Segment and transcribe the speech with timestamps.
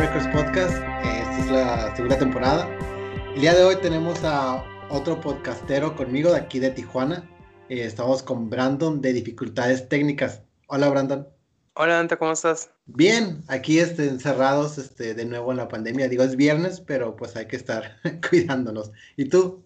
[0.00, 0.72] Records Podcast.
[1.04, 2.66] Esta es la segunda temporada.
[3.34, 7.28] El día de hoy tenemos a otro podcastero conmigo de aquí de Tijuana.
[7.68, 10.40] Eh, estamos con Brandon de Dificultades Técnicas.
[10.68, 11.28] Hola Brandon.
[11.74, 12.70] Hola Dante, ¿cómo estás?
[12.86, 16.08] Bien, aquí este, encerrados este, de nuevo en la pandemia.
[16.08, 17.98] Digo, es viernes, pero pues hay que estar
[18.30, 18.92] cuidándonos.
[19.18, 19.62] ¿Y tú?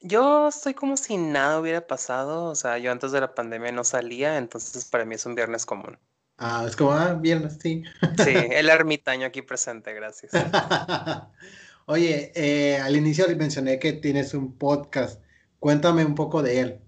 [0.00, 2.44] Yo estoy como si nada hubiera pasado.
[2.44, 5.64] O sea, yo antes de la pandemia no salía, entonces para mí es un viernes
[5.64, 5.96] común.
[6.44, 7.84] Ah, es como, ah, viernes, sí.
[8.16, 10.32] Sí, el ermitaño aquí presente, gracias.
[11.86, 15.22] Oye, eh, al inicio mencioné que tienes un podcast.
[15.60, 16.80] Cuéntame un poco de él.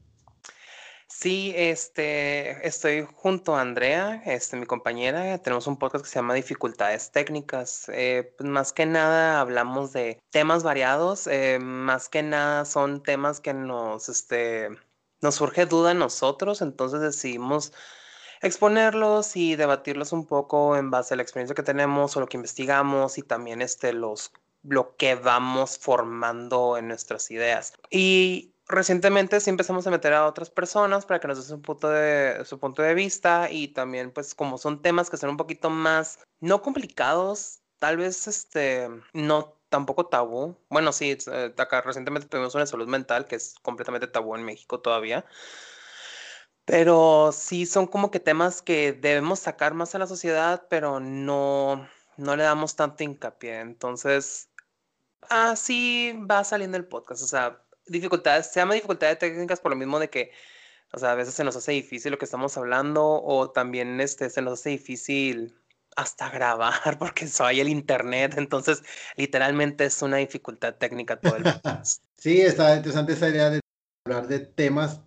[1.06, 5.38] Sí, este, estoy junto a Andrea, este, mi compañera.
[5.38, 7.88] Tenemos un podcast que se llama Dificultades Técnicas.
[7.94, 11.28] Eh, pues más que nada hablamos de temas variados.
[11.28, 14.70] eh, más que nada son temas que nos, este,
[15.20, 16.60] nos surge duda a nosotros.
[16.60, 17.72] Entonces decidimos
[18.44, 22.36] exponerlos y debatirlos un poco en base a la experiencia que tenemos o lo que
[22.36, 27.72] investigamos y también este, los, lo que vamos formando en nuestras ideas.
[27.90, 31.88] Y recientemente sí empezamos a meter a otras personas para que nos den su punto
[31.88, 35.70] de, su punto de vista y también pues como son temas que son un poquito
[35.70, 40.56] más, no complicados, tal vez este, no tampoco tabú.
[40.68, 44.80] Bueno, sí, eh, acá recientemente tuvimos una salud mental que es completamente tabú en México
[44.80, 45.24] todavía.
[46.64, 51.86] Pero sí son como que temas que debemos sacar más a la sociedad, pero no,
[52.16, 53.60] no le damos tanto hincapié.
[53.60, 54.48] Entonces,
[55.28, 57.22] así va saliendo el podcast.
[57.22, 60.32] O sea, dificultades, se llama dificultades técnicas por lo mismo de que,
[60.92, 64.30] o sea, a veces se nos hace difícil lo que estamos hablando o también este,
[64.30, 65.58] se nos hace difícil
[65.96, 68.34] hasta grabar porque soy el internet.
[68.36, 68.82] Entonces,
[69.16, 72.02] literalmente es una dificultad técnica todo el podcast.
[72.16, 73.60] Sí, está interesante esa idea de
[74.06, 75.00] hablar de temas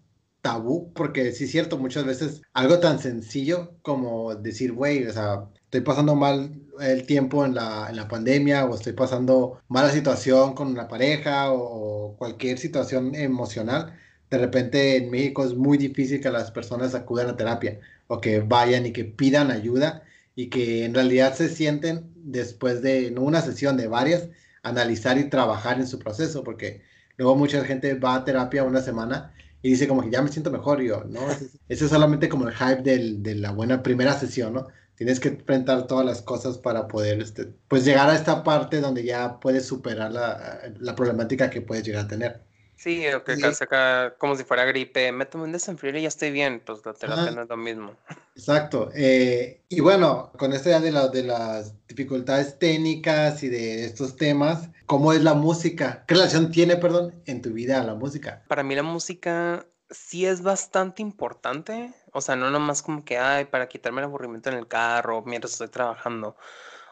[0.48, 5.50] tabú, porque sí es cierto, muchas veces algo tan sencillo como decir, güey, o sea,
[5.66, 10.54] estoy pasando mal el tiempo en la, en la pandemia o estoy pasando mala situación
[10.56, 13.94] con una pareja o, o cualquier situación emocional,
[14.30, 18.40] de repente en México es muy difícil que las personas acudan a terapia o que
[18.40, 20.04] vayan y que pidan ayuda
[20.34, 24.30] y que en realidad se sienten después de no una sesión de varias,
[24.64, 26.84] analizar y trabajar en su proceso, porque
[27.18, 30.52] luego mucha gente va a terapia una semana y dice como que ya me siento
[30.52, 31.22] mejor, y yo, ¿no?
[31.68, 34.68] Eso es solamente como el hype del, de la buena primera sesión, ¿no?
[34.96, 39.04] Tienes que enfrentar todas las cosas para poder, este, pues llegar a esta parte donde
[39.04, 42.42] ya puedes superar la, la problemática que puedes llegar a tener.
[42.78, 46.32] Sí, o que acá como si fuera gripe, me tomo un desenfriero y ya estoy
[46.32, 47.96] bien, pues la terapia no es lo mismo.
[48.38, 48.92] Exacto.
[48.94, 54.16] eh, y bueno, con esto ya de, la- de las dificultades técnicas y de estos
[54.16, 56.06] temas, ¿cómo es la música?
[56.08, 58.44] ¿Qué relación tiene, perdón, en tu vida la música?
[58.48, 63.46] Para mí la música sí es bastante importante, o sea, no nomás como que, ay,
[63.46, 66.38] para quitarme el aburrimiento en el carro mientras estoy trabajando.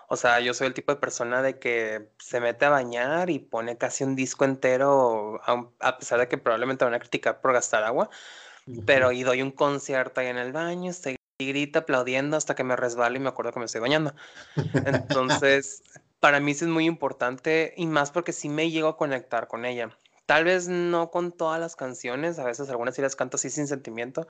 [0.07, 3.39] O sea, yo soy el tipo de persona de que se mete a bañar y
[3.39, 7.53] pone casi un disco entero, aun- a pesar de que probablemente van a criticar por
[7.53, 8.09] gastar agua,
[8.85, 12.63] pero y doy un concierto ahí en el baño, estoy y grita aplaudiendo hasta que
[12.63, 14.15] me resbalo y me acuerdo que me estoy bañando.
[14.85, 15.83] Entonces,
[16.19, 19.65] para mí sí es muy importante y más porque sí me llego a conectar con
[19.65, 19.89] ella.
[20.25, 23.67] Tal vez no con todas las canciones, a veces algunas sí las canto así sin
[23.67, 24.27] sentimiento,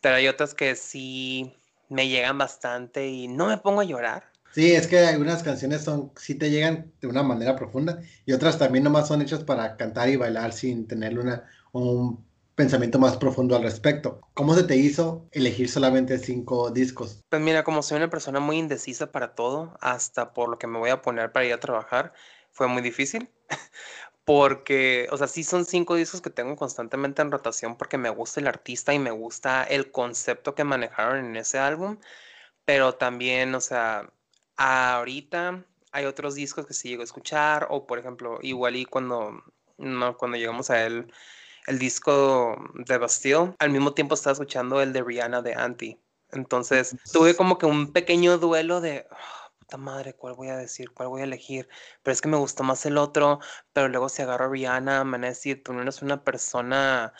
[0.00, 1.52] pero hay otras que sí
[1.88, 4.24] me llegan bastante y no me pongo a llorar.
[4.52, 8.58] Sí, es que algunas canciones son, sí te llegan de una manera profunda y otras
[8.58, 12.24] también nomás son hechas para cantar y bailar sin tener una, un
[12.56, 14.20] pensamiento más profundo al respecto.
[14.34, 17.22] ¿Cómo se te hizo elegir solamente cinco discos?
[17.28, 20.78] Pues mira, como soy una persona muy indecisa para todo, hasta por lo que me
[20.78, 22.14] voy a poner para ir a trabajar,
[22.50, 23.30] fue muy difícil.
[24.24, 28.40] Porque, o sea, sí son cinco discos que tengo constantemente en rotación porque me gusta
[28.40, 31.98] el artista y me gusta el concepto que manejaron en ese álbum,
[32.64, 34.10] pero también, o sea,
[34.56, 39.44] ahorita hay otros discos que sí llego a escuchar, o por ejemplo, igual y cuando,
[39.78, 41.12] no, cuando llegamos a él,
[41.66, 46.00] el disco de Bastille, al mismo tiempo estaba escuchando el de Rihanna de Anti.
[46.32, 50.90] Entonces tuve como que un pequeño duelo de, "Ah, puta madre, ¿cuál voy a decir?
[50.92, 51.68] ¿Cuál voy a elegir?
[52.02, 53.40] Pero es que me gustó más el otro,
[53.72, 55.34] pero luego si agarro a Rihanna, me
[55.64, 57.12] tú no eres una persona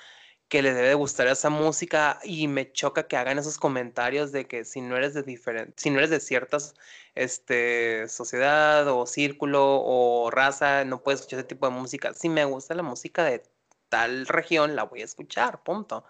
[0.49, 4.47] que le debe de gustar esa música y me choca que hagan esos comentarios de
[4.47, 6.75] que si no eres de diferente, si no eres de ciertas
[7.17, 12.15] este, sociedad o círculo o raza, no puedes escuchar ese tipo de música.
[12.15, 13.43] Si me gusta la música de
[13.89, 16.05] tal región, la voy a escuchar, punto.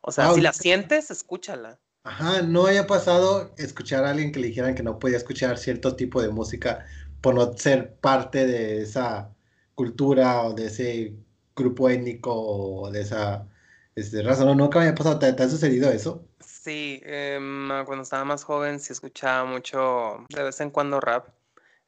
[0.00, 1.78] O sea, si la sientes, escúchala.
[2.04, 5.96] Ajá, no haya pasado escuchar a alguien que le dijeran que no podía escuchar cierto
[5.96, 6.86] tipo de música
[7.20, 9.30] por no ser parte de esa
[9.74, 11.14] cultura o de ese
[11.54, 13.46] grupo étnico o de esa
[13.94, 16.24] Este, razón, nunca me había pasado, ¿te, ha sucedido eso?
[16.40, 21.28] Sí, em, cuando estaba más joven sí escuchaba mucho, de vez en cuando rap.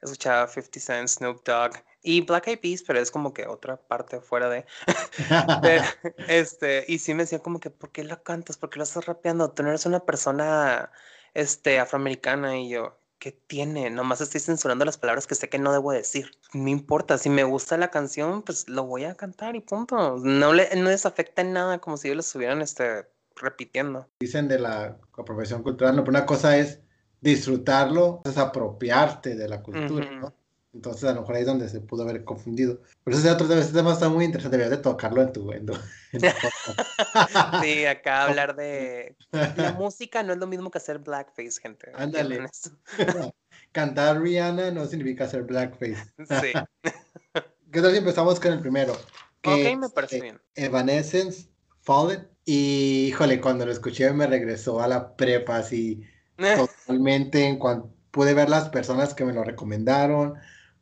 [0.03, 1.73] Escuchaba 50 Cent, Snoop Dogg
[2.03, 4.65] y Black Eyed Peas, pero es como que otra parte fuera de...
[6.29, 8.57] este, y sí me decían como que, ¿por qué la cantas?
[8.57, 9.51] ¿Por qué lo estás rapeando?
[9.51, 10.91] Tú no eres una persona
[11.35, 13.91] este, afroamericana y yo, ¿qué tiene?
[13.91, 16.33] Nomás estoy censurando las palabras que sé que no debo decir.
[16.55, 20.17] No importa, si me gusta la canción, pues lo voy a cantar y punto.
[20.19, 23.07] No, le, no les afecta en nada como si ellos lo estuvieran este,
[23.37, 24.09] repitiendo.
[24.21, 26.81] Dicen de la apropiación cultural, no, pero una cosa es
[27.21, 30.35] disfrutarlo, es apropiarte de la cultura, ¿no?
[30.73, 32.81] Entonces a lo mejor ahí es donde se pudo haber confundido.
[33.03, 35.67] Pero ese otro ese tema está muy interesante, deberías de tocarlo en tu, en
[37.63, 39.17] Sí, acá hablar de
[39.57, 41.91] la música no es lo mismo que hacer blackface, gente.
[41.95, 42.47] Ándale.
[43.73, 46.05] Cantar Rihanna no significa hacer blackface.
[46.19, 46.53] Sí.
[47.73, 48.93] ¿Qué tal si empezamos con el primero?
[49.45, 50.41] ok, me parece bien.
[50.55, 51.49] Evanescence,
[51.83, 52.29] Fallen.
[52.45, 56.03] Y híjole, cuando lo escuché me regresó a la prepa así
[56.37, 60.35] totalmente en cuanto pude ver las personas que me lo recomendaron,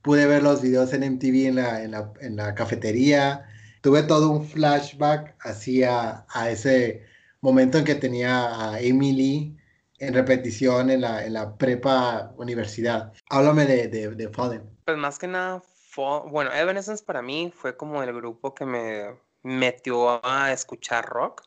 [0.09, 3.47] pude ver los videos en MTV en la, en la, en la cafetería,
[3.83, 7.05] tuve todo un flashback hacia a ese
[7.43, 9.55] momento en que tenía a Emily
[9.99, 13.13] en repetición en la, en la prepa universidad.
[13.29, 14.63] Háblame de, de, de Fallen.
[14.87, 15.63] Pues más que nada,
[15.95, 21.43] bueno, Evanescence para mí fue como el grupo que me metió a escuchar rock,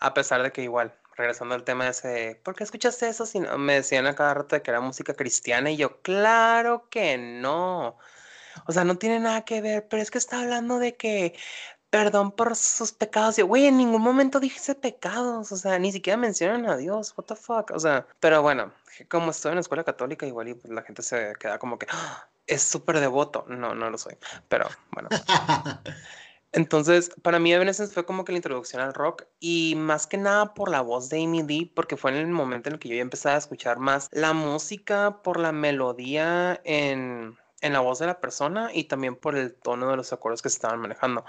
[0.00, 3.26] a pesar de que igual regresando al tema de ese, ¿por qué escuchaste eso?
[3.26, 6.88] Si no, me decían a cada rato de que era música cristiana y yo, claro
[6.90, 7.98] que no.
[8.66, 11.34] O sea, no tiene nada que ver, pero es que está hablando de que
[11.90, 13.38] perdón por sus pecados.
[13.38, 17.24] Y, güey, en ningún momento dije pecados, o sea, ni siquiera mencionan a Dios, what
[17.26, 18.72] the fuck, o sea, pero bueno,
[19.08, 21.86] como estoy en la escuela católica, igual y pues, la gente se queda como que
[21.90, 22.28] ¡Ah!
[22.46, 23.44] es súper devoto.
[23.48, 24.16] No, no lo soy,
[24.48, 25.08] pero bueno.
[26.52, 30.52] Entonces, para mí Evanescence fue como que la introducción al rock y más que nada
[30.52, 32.96] por la voz de Amy Lee, porque fue en el momento en el que yo
[32.96, 38.06] ya empecé a escuchar más la música por la melodía en, en la voz de
[38.06, 41.24] la persona y también por el tono de los acordes que se estaban manejando.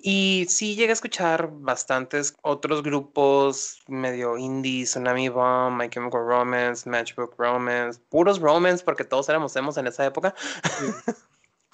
[0.00, 6.88] Y sí llegué a escuchar bastantes otros grupos medio indie, Tsunami Bomb, My Chemical Romance,
[6.88, 10.34] Matchbook Romance, puros romance porque todos éramos emos en esa época.
[10.78, 10.86] Sí,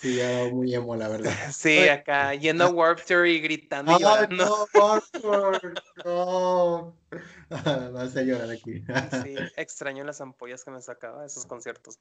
[0.09, 1.33] ya muy emo, la verdad.
[1.53, 4.45] Sí, acá yendo a Warp Tour y gritando y llorando.
[4.45, 5.75] No, Warp Tour,
[6.05, 6.97] no.
[7.93, 8.83] Vas a llorar aquí.
[9.23, 11.99] Sí, extraño las ampollas que me sacaba de esos conciertos.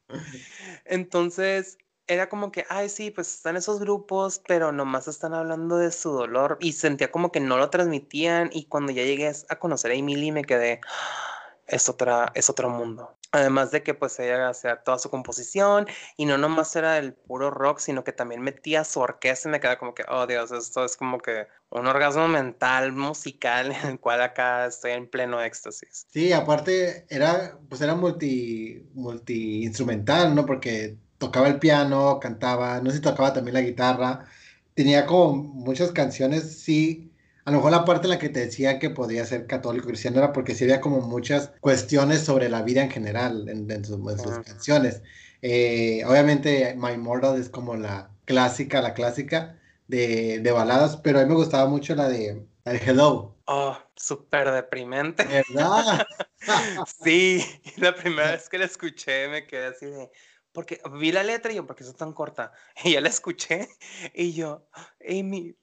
[0.86, 1.78] Entonces,
[2.08, 6.12] era como que, ay, sí, pues están esos grupos, pero nomás están hablando de su
[6.12, 9.96] dolor y sentía como que no lo transmitían y cuando ya llegué a conocer a
[9.96, 13.16] Emily me quedé, ah, es, otra, es otro mundo.
[13.34, 15.88] Además de que pues ella hacía toda su composición
[16.18, 19.60] y no nomás era el puro rock, sino que también metía su orquesta y me
[19.60, 24.00] queda como que, oh Dios, esto es como que un orgasmo mental, musical, en el
[24.00, 26.06] cual acá estoy en pleno éxtasis.
[26.12, 30.46] Sí, aparte era, pues era multi, multi instrumental, ¿no?
[30.46, 34.28] Porque tocaba el piano, cantaba, no sé si tocaba también la guitarra,
[34.76, 37.13] tenía como muchas canciones, sí
[37.46, 40.20] a lo mejor la parte en la que te decía que podía ser católico cristiano
[40.20, 44.00] era porque sí había como muchas cuestiones sobre la vida en general en, sus,
[44.46, 45.02] canciones.
[45.42, 51.30] Eh, obviamente My Mortal es como la clásica, la clásica de, baladas, pero a mí
[51.30, 53.36] me gustaba mucho la de, Hello.
[53.46, 55.26] Oh, súper deprimente.
[55.26, 56.08] ¿Verdad?
[57.04, 57.44] sí,
[57.76, 60.10] la primera vez que la escuché me quedé así de,
[60.54, 62.54] porque vi la letra y yo, ¿por qué es tan corta?
[62.86, 63.68] Y ya la escuché
[64.14, 64.66] y yo,
[65.06, 65.58] Amy,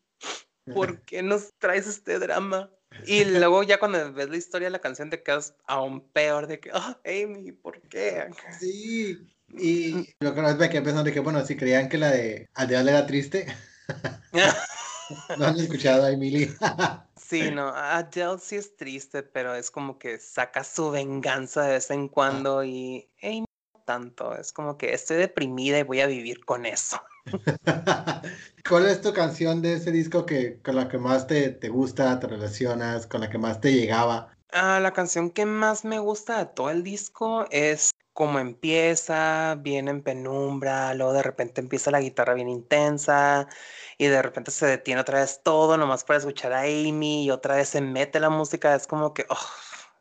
[0.74, 2.70] ¿por qué nos traes este drama?
[3.06, 6.60] Y luego ya cuando ves la historia de la canción te quedas aún peor de
[6.60, 8.30] que, oh, Amy, ¿por qué?
[8.58, 9.18] Sí,
[9.52, 12.92] y lo que me quedé pensando de que, bueno, si creían que la de Adele
[12.92, 13.46] era triste,
[15.38, 16.52] no han escuchado a Emily.
[17.16, 21.90] sí, no, Adele sí es triste, pero es como que saca su venganza de vez
[21.90, 26.44] en cuando y Amy no tanto, es como que estoy deprimida y voy a vivir
[26.44, 27.00] con eso.
[28.68, 32.18] ¿Cuál es tu canción de ese disco que con la que más te, te gusta,
[32.20, 34.34] te relacionas, con la que más te llegaba?
[34.52, 39.88] Ah, la canción que más me gusta de todo el disco es como empieza, bien
[39.88, 43.49] en penumbra, luego de repente empieza la guitarra bien intensa
[43.96, 47.56] y de repente se detiene otra vez todo, nomás para escuchar a Amy y otra
[47.56, 49.37] vez se mete la música, es como que oh,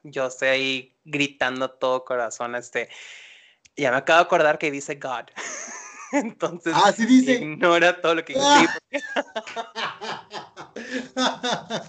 [0.03, 2.89] yo estoy ahí gritando todo corazón, este,
[3.77, 5.25] ya me acabo de acordar que dice God.
[6.11, 7.33] Entonces, ah, dice.
[7.33, 8.67] ignora todo lo que dice.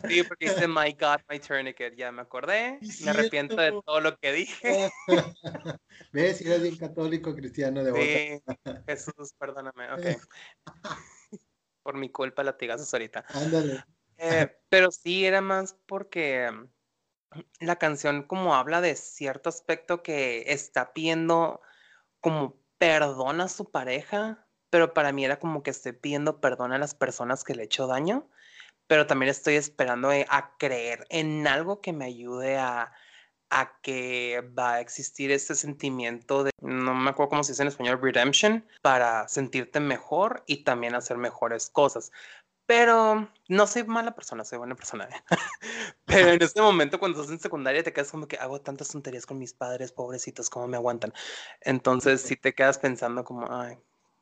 [0.09, 1.95] Sí, porque dice My God, my tourniquet.
[1.97, 2.79] Ya me acordé.
[3.03, 4.91] Me arrepiento de todo lo que dije.
[6.13, 6.39] ¿Ves?
[6.39, 8.55] Si eres bien católico, cristiano de Sí,
[8.87, 9.93] Jesús, perdóname.
[9.93, 10.21] Ok.
[11.83, 13.25] Por mi culpa, latigazos ahorita.
[13.29, 13.85] Ándale.
[14.19, 16.51] Eh, pero sí, era más porque
[17.61, 21.61] la canción como habla de cierto aspecto que está pidiendo
[22.21, 26.79] como perdón a su pareja, pero para mí era como que estoy pidiendo perdón a
[26.79, 28.27] las personas que le he hecho daño,
[28.87, 32.91] pero también estoy esperando eh, a creer en algo que me ayude a,
[33.51, 37.69] a que va a existir ese sentimiento de, no me acuerdo cómo se dice en
[37.69, 42.13] español, redemption, para sentirte mejor y también hacer mejores cosas.
[42.71, 45.09] Pero no soy mala persona, soy buena persona.
[46.05, 49.27] Pero en este momento, cuando estás en secundaria, te quedas como que hago tantas tonterías
[49.27, 51.13] con mis padres, pobrecitos, ¿cómo me aguantan?
[51.63, 53.77] Entonces, si te quedas pensando como, ay,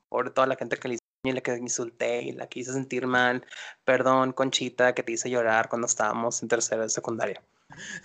[0.09, 3.07] por toda la gente que le y la que insulté y la que hice sentir
[3.07, 3.45] mal.
[3.85, 7.43] Perdón, Conchita, que te hice llorar cuando estábamos en tercero de secundaria.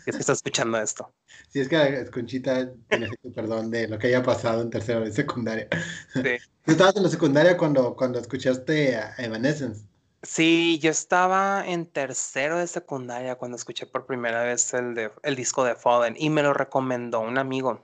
[0.06, 1.14] Es que estás escuchando esto.
[1.48, 5.70] Sí, es que Conchita necesito perdón de lo que haya pasado en tercero de secundaria.
[6.12, 6.22] Sí.
[6.66, 9.86] ¿Tú estabas en la secundaria cuando, cuando escuchaste a Evanescence?
[10.24, 15.36] Sí, yo estaba en tercero de secundaria cuando escuché por primera vez el, de, el
[15.36, 17.84] disco de Fallen y me lo recomendó un amigo.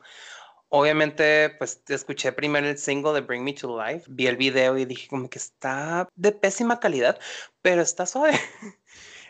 [0.69, 4.85] Obviamente, pues escuché primero el single de Bring Me to Life, vi el video y
[4.85, 7.19] dije como que está de pésima calidad,
[7.61, 8.39] pero está suave.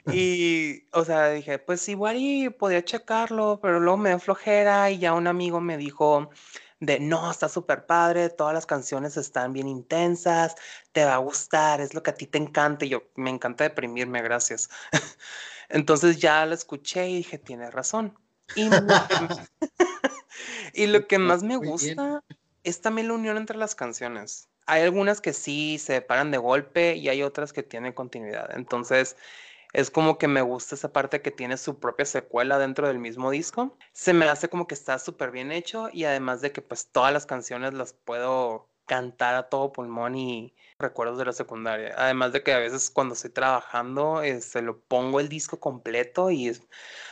[0.13, 4.99] y, o sea, dije, pues igual y podía checarlo, pero luego me dio flojera y
[4.99, 6.29] ya un amigo me dijo
[6.79, 10.55] de, no, está súper padre, todas las canciones están bien intensas,
[10.91, 12.85] te va a gustar, es lo que a ti te encanta.
[12.85, 14.69] Y yo, me encanta deprimirme, gracias.
[15.69, 18.17] Entonces ya lo escuché y dije, tienes razón.
[18.55, 18.69] Y
[20.73, 22.23] Y lo que más me gusta
[22.63, 24.47] es también la unión entre las canciones.
[24.65, 28.55] Hay algunas que sí se paran de golpe y hay otras que tienen continuidad.
[28.55, 29.15] Entonces,
[29.73, 33.29] es como que me gusta esa parte que tiene su propia secuela dentro del mismo
[33.31, 33.77] disco.
[33.93, 37.13] Se me hace como que está súper bien hecho y además de que pues todas
[37.13, 41.93] las canciones las puedo cantar a todo pulmón y recuerdos de la secundaria.
[41.95, 46.31] Además de que a veces cuando estoy trabajando, se este, lo pongo el disco completo
[46.31, 46.51] y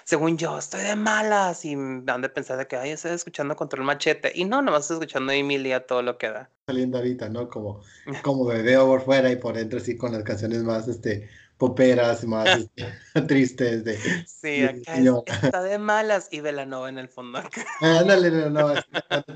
[0.03, 3.55] según yo estoy de malas y me han de pensar de que, ay, estoy escuchando
[3.55, 4.31] Control Machete.
[4.33, 6.49] Y no, nomás estoy escuchando a Emilia todo lo que da.
[6.65, 7.47] Saliendo ahorita, ¿no?
[7.47, 7.81] Como,
[8.23, 12.23] como me veo por fuera y por dentro, así con las canciones más, este, poperas,
[12.25, 13.83] más este, tristes.
[13.83, 17.41] De, sí, acá está de malas y Velanova en el fondo.
[17.81, 18.85] Ándale, Velanova,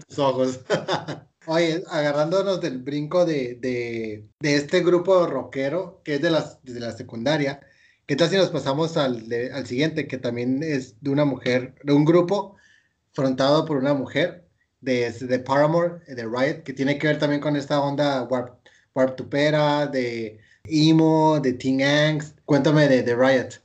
[0.08, 0.60] tus ojos.
[1.48, 6.80] Oye, agarrándonos del brinco de, de, de, este grupo rockero que es de, las, de
[6.80, 7.62] la secundaria,
[8.06, 11.94] ¿qué tal si nos pasamos al, al siguiente, que también es de una mujer, de
[11.94, 12.58] un grupo
[13.14, 14.48] frontado por una mujer
[14.82, 18.60] de, de Paramore, de Riot, que tiene que ver también con esta onda Warp,
[18.94, 22.38] Warp Tupera, de emo, de Teen Angst?
[22.46, 23.62] Cuéntame de, de Riot.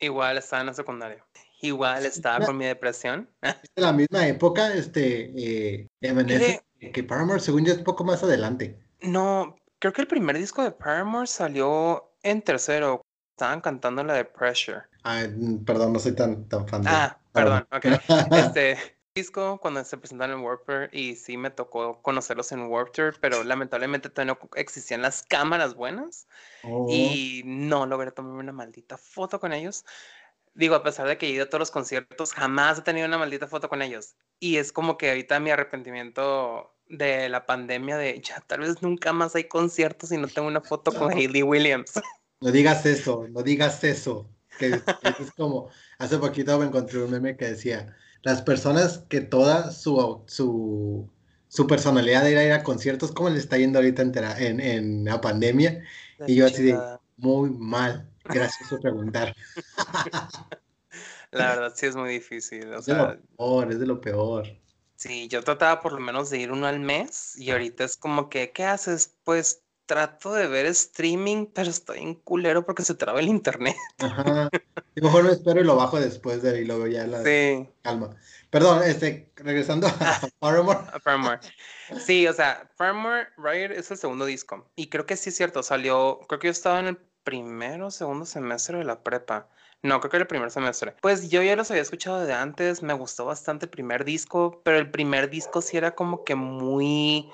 [0.00, 1.24] Igual estaba en la secundaria.
[1.62, 3.28] Igual estaba con mi depresión.
[3.40, 5.88] Es de la misma época, este, eh,
[6.92, 8.78] que Paramore, según yo, es poco más adelante.
[9.00, 13.02] No, creo que el primer disco de Paramore salió en tercero.
[13.30, 14.82] Estaban cantando la de Pressure.
[15.04, 15.24] Ah,
[15.64, 16.88] perdón, no soy tan, tan fan de.
[16.90, 17.84] Ah, perdón, ok.
[18.32, 23.42] este disco cuando se presentaron en Warped y sí me tocó conocerlos en Warped pero
[23.42, 26.28] lamentablemente todavía no existían las cámaras buenas
[26.62, 26.86] oh.
[26.90, 29.84] y no logré tomarme una maldita foto con ellos.
[30.54, 33.18] Digo, a pesar de que he ido a todos los conciertos, jamás he tenido una
[33.18, 34.16] maldita foto con ellos.
[34.38, 39.12] Y es como que ahorita mi arrepentimiento de la pandemia de ya tal vez nunca
[39.12, 41.92] más hay conciertos y no tengo una foto con Hayley Williams.
[42.40, 44.28] No digas eso, no digas eso.
[44.58, 45.68] Que, es como,
[45.98, 51.08] hace poquito me encontré un meme que decía, las personas que toda su, su,
[51.48, 55.84] su personalidad de ir a, conciertos, ¿cómo le está yendo ahorita en, en, la pandemia?
[56.26, 56.78] y yo así de,
[57.16, 58.08] muy mal.
[58.24, 59.34] Gracias por preguntar.
[61.30, 62.72] La verdad sí es muy difícil.
[62.72, 64.46] es de lo peor, es de lo peor.
[64.96, 68.30] Sí, yo trataba por lo menos de ir uno al mes y ahorita es como
[68.30, 69.14] que, ¿qué haces?
[69.24, 73.76] Pues trato de ver streaming, pero estoy en culero porque se traba el internet.
[73.98, 74.50] Ajá.
[74.94, 77.68] Y mejor lo espero y lo bajo después de y luego ya la sí.
[77.82, 78.16] calma.
[78.50, 80.80] Perdón, este, regresando a Paramore.
[80.92, 81.40] A Paramore.
[82.04, 84.68] Sí, o sea, Paramore Riot es el segundo disco.
[84.76, 87.90] Y creo que sí es cierto, salió, creo que yo estaba en el primero o
[87.90, 89.48] segundo semestre de la prepa.
[89.82, 90.94] No, creo que era el primer semestre.
[91.00, 94.78] Pues yo ya los había escuchado de antes, me gustó bastante el primer disco, pero
[94.78, 97.30] el primer disco sí era como que muy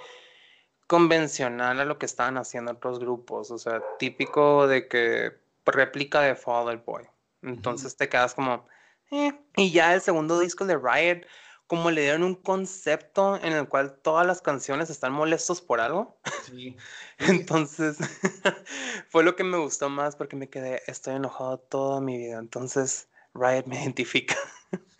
[0.92, 5.32] convencional a lo que estaban haciendo otros grupos, o sea, típico de que
[5.64, 7.04] réplica de Fall Out Boy.
[7.40, 8.66] Entonces te quedas como,
[9.10, 9.32] eh.
[9.56, 11.26] y ya el segundo disco de Riot
[11.66, 16.18] como le dieron un concepto en el cual todas las canciones están molestos por algo.
[16.44, 16.76] Sí.
[17.18, 17.96] Entonces,
[19.08, 22.38] fue lo que me gustó más porque me quedé, estoy enojado toda mi vida.
[22.38, 24.36] Entonces, Riot me identifica.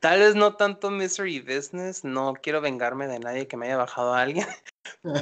[0.00, 4.14] Tal vez no tanto Mystery Business, no quiero vengarme de nadie que me haya bajado
[4.14, 4.46] a alguien,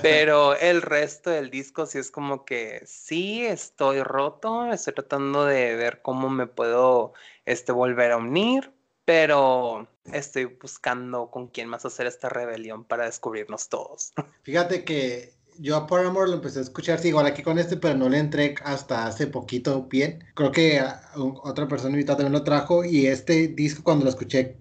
[0.00, 5.74] Pero el resto del disco sí es como que sí estoy roto, estoy tratando de
[5.74, 8.72] ver cómo me puedo este, volver a unir,
[9.04, 14.12] pero estoy buscando con quién más hacer esta rebelión para descubrirnos todos.
[14.42, 17.96] Fíjate que yo a Paramore lo empecé a escuchar, sí, igual aquí con este, pero
[17.96, 20.24] no le entré hasta hace poquito bien.
[20.34, 20.82] Creo que
[21.14, 24.56] otra persona invitada también lo trajo y este disco cuando lo escuché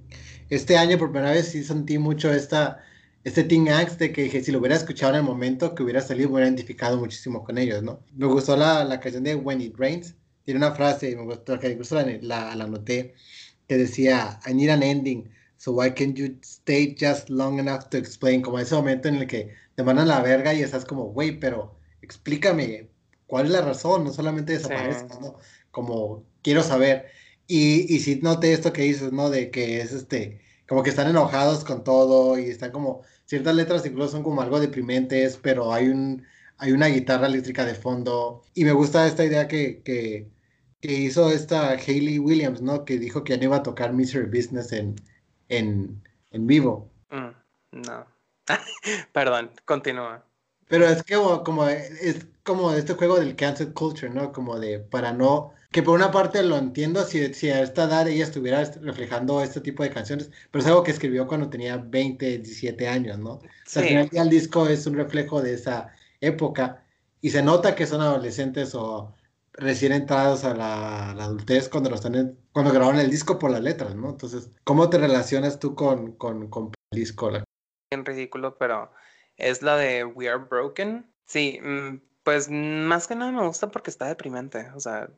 [0.51, 2.83] este año por primera vez sí sentí mucho esta,
[3.23, 6.01] este Teen Angst de que dije, si lo hubiera escuchado en el momento que hubiera
[6.01, 8.01] salido, me hubiera identificado muchísimo con ellos, ¿no?
[8.13, 11.69] Me gustó la, la canción de When It Rains, tiene una frase, me gustó, que
[11.69, 13.15] incluso la, la, la noté,
[13.65, 15.29] que decía, I need an ending,
[15.61, 18.41] so why can't you stay just long enough to explain?
[18.41, 21.77] Como ese momento en el que te mandan la verga y estás como, güey, pero
[22.01, 22.89] explícame
[23.27, 25.37] cuál es la razón, no solamente desaparezcas, ¿no?
[25.69, 27.05] Como quiero saber.
[27.45, 29.29] Y, y sí noté esto que dices, ¿no?
[29.29, 33.85] De que es este, como que están enojados con todo y están como, ciertas letras
[33.85, 36.23] incluso son como algo deprimentes, pero hay un,
[36.57, 38.41] hay una guitarra eléctrica de fondo.
[38.55, 40.27] Y me gusta esta idea que, que,
[40.81, 42.83] que hizo esta Hayley Williams, ¿no?
[42.83, 44.95] Que dijo que ya no iba a tocar Misery Business en,
[45.51, 46.89] en, en vivo.
[47.09, 48.05] Mm, no.
[49.13, 50.25] Perdón, continúa.
[50.67, 54.31] Pero es que como, es como este juego del cancel culture, ¿no?
[54.31, 58.07] Como de para no que por una parte lo entiendo si, si a esta edad
[58.07, 62.39] ella estuviera reflejando este tipo de canciones, pero es algo que escribió cuando tenía 20,
[62.39, 63.33] 17 años, ¿no?
[63.33, 66.83] O sea, al final el disco es un reflejo de esa época
[67.21, 69.13] y se nota que son adolescentes o
[69.53, 73.95] recién entrados a la, adultez cuando lo están cuando grabaron el disco por las letras,
[73.95, 74.09] ¿no?
[74.09, 77.31] Entonces, ¿cómo te relacionas tú con, con, con el disco?
[77.91, 78.91] En ridículo, pero
[79.37, 81.11] es la de We Are Broken.
[81.25, 84.69] Sí, mm, pues más que nada me gusta porque está deprimente.
[84.75, 85.09] O sea,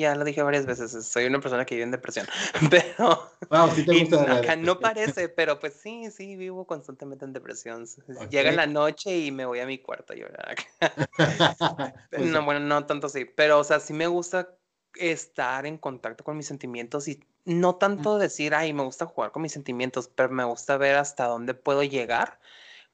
[0.00, 2.26] ya lo dije varias veces, soy una persona que vive en depresión,
[2.70, 7.32] pero wow, ¿sí te gusta acá no parece, pero pues sí, sí, vivo constantemente en
[7.32, 7.86] depresión.
[8.30, 10.56] Llega la noche y me voy a mi cuarto a llorar.
[12.10, 14.48] Pues no, bueno, no tanto así, pero o sea, sí me gusta
[14.94, 19.42] estar en contacto con mis sentimientos y no tanto decir, ay, me gusta jugar con
[19.42, 22.40] mis sentimientos, pero me gusta ver hasta dónde puedo llegar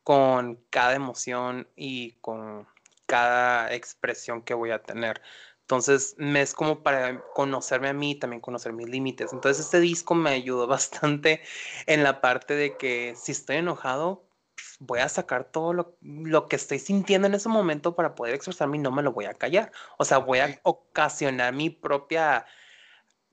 [0.02, 2.66] con cada emoción y con
[3.06, 5.22] cada expresión que voy a tener.
[5.66, 9.32] Entonces, me es como para conocerme a mí, también conocer mis límites.
[9.32, 11.42] Entonces, este disco me ayudó bastante
[11.86, 16.54] en la parte de que si estoy enojado, pues, voy a sacar todo lo, que
[16.54, 19.72] estoy sintiendo en ese momento para poder expresarme y no me lo voy a callar.
[19.98, 22.46] O sea, voy a ocasionar mi propia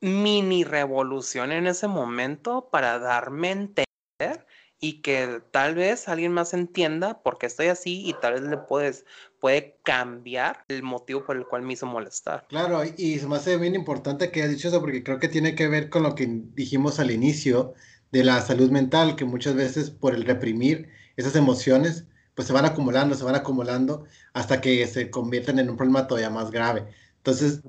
[0.01, 4.47] mini revolución en ese momento para darme a entender
[4.83, 8.57] y que tal vez alguien más entienda por qué estoy así y tal vez le
[8.57, 9.05] puedes,
[9.39, 12.45] puede cambiar el motivo por el cual me hizo molestar.
[12.49, 15.55] Claro, y se me hace bien importante que hayas dicho eso porque creo que tiene
[15.55, 17.75] que ver con lo que dijimos al inicio
[18.11, 22.03] de la salud mental, que muchas veces por el reprimir esas emociones,
[22.35, 26.29] pues se van acumulando, se van acumulando hasta que se convierten en un problema todavía
[26.29, 26.93] más grave.
[27.15, 27.61] Entonces,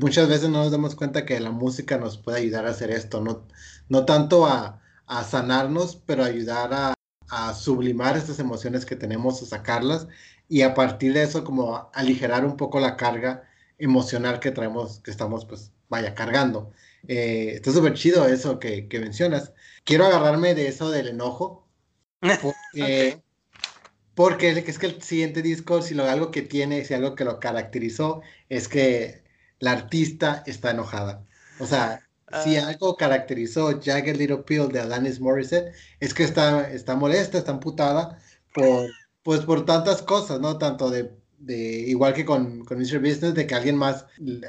[0.00, 3.20] muchas veces no nos damos cuenta que la música nos puede ayudar a hacer esto,
[3.20, 3.46] no,
[3.90, 6.94] no tanto a a sanarnos, pero ayudar a,
[7.28, 10.08] a, sublimar estas emociones que tenemos, a sacarlas
[10.48, 13.44] y a partir de eso como aligerar un poco la carga
[13.78, 16.72] emocional que traemos, que estamos pues vaya cargando.
[17.08, 19.52] Eh, está súper chido eso que, que, mencionas.
[19.84, 21.68] Quiero agarrarme de eso del enojo,
[22.42, 23.22] porque,
[24.14, 27.38] porque es que el siguiente disco, si lo, algo que tiene, si algo que lo
[27.38, 29.22] caracterizó, es que
[29.58, 31.24] la artista está enojada.
[31.60, 32.05] O sea,
[32.42, 32.68] si ah.
[32.68, 38.18] algo caracterizó Jagged Little Pill de Alanis Morissette es que está, está molesta, está amputada
[38.52, 38.90] por,
[39.22, 40.58] pues por tantas cosas, ¿no?
[40.58, 42.98] Tanto de, de igual que con, con Mr.
[42.98, 44.06] Business, de que alguien más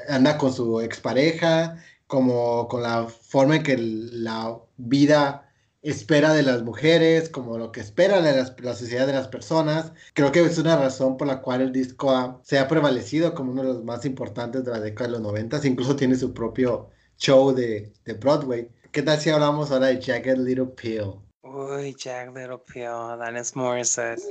[0.08, 5.44] anda con su expareja, como con la forma en que la vida
[5.82, 9.92] espera de las mujeres, como lo que espera de la sociedad de las personas.
[10.14, 13.62] Creo que es una razón por la cual el disco se ha prevalecido como uno
[13.62, 17.52] de los más importantes de la década de los 90, incluso tiene su propio show
[17.52, 18.70] de, de Broadway.
[18.92, 21.20] ¿Qué tal si hablamos ahora de Jagged Little Pill?
[21.42, 24.22] Uy, Jagged Little Pill, Dennis Morissette.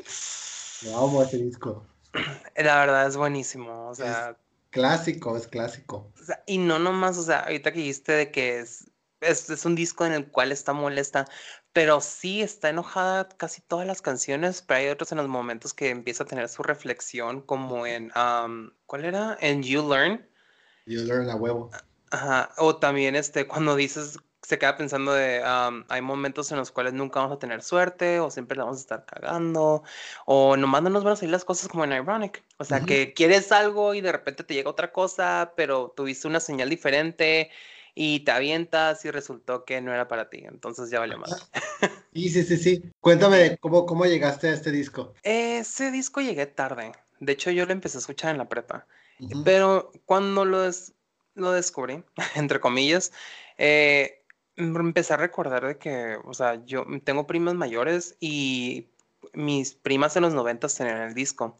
[0.96, 1.86] amo ese disco.
[2.56, 4.30] La verdad es buenísimo, o sea...
[4.30, 4.36] Es
[4.72, 6.12] clásico, es clásico.
[6.20, 8.90] O sea, y no nomás, o sea, ahorita que dijiste de que es,
[9.22, 11.26] es, es, un disco en el cual está molesta,
[11.74, 15.90] pero sí está enojada casi todas las canciones, pero hay otros en los momentos que
[15.90, 19.38] empieza a tener su reflexión, como en, um, ¿cuál era?
[19.42, 20.28] En You Learn.
[20.86, 21.70] You Learn a huevo.
[22.12, 25.42] Ajá, o también este, cuando dices, se queda pensando de,
[25.90, 28.82] hay momentos en los cuales nunca vamos a tener suerte, o siempre la vamos a
[28.82, 29.84] estar cagando,
[30.26, 32.44] o nomás no nos van a salir las cosas como en Ironic.
[32.58, 36.40] O sea, que quieres algo y de repente te llega otra cosa, pero tuviste una
[36.40, 37.50] señal diferente
[37.94, 40.44] y te avientas y resultó que no era para ti.
[40.46, 41.50] Entonces ya vale más.
[42.14, 42.84] Sí, sí, sí, sí.
[43.00, 45.14] Cuéntame cómo, cómo llegaste a este disco.
[45.22, 46.92] Ese disco llegué tarde.
[47.20, 48.88] De hecho, yo lo empecé a escuchar en la prepa.
[49.44, 50.68] Pero cuando lo,
[51.38, 52.04] lo descubrí,
[52.36, 53.12] entre comillas,
[53.58, 54.24] eh,
[54.58, 58.88] empecé a recordar de que, o sea, yo tengo primas mayores y
[59.34, 61.58] mis primas en los noventas tenían el disco.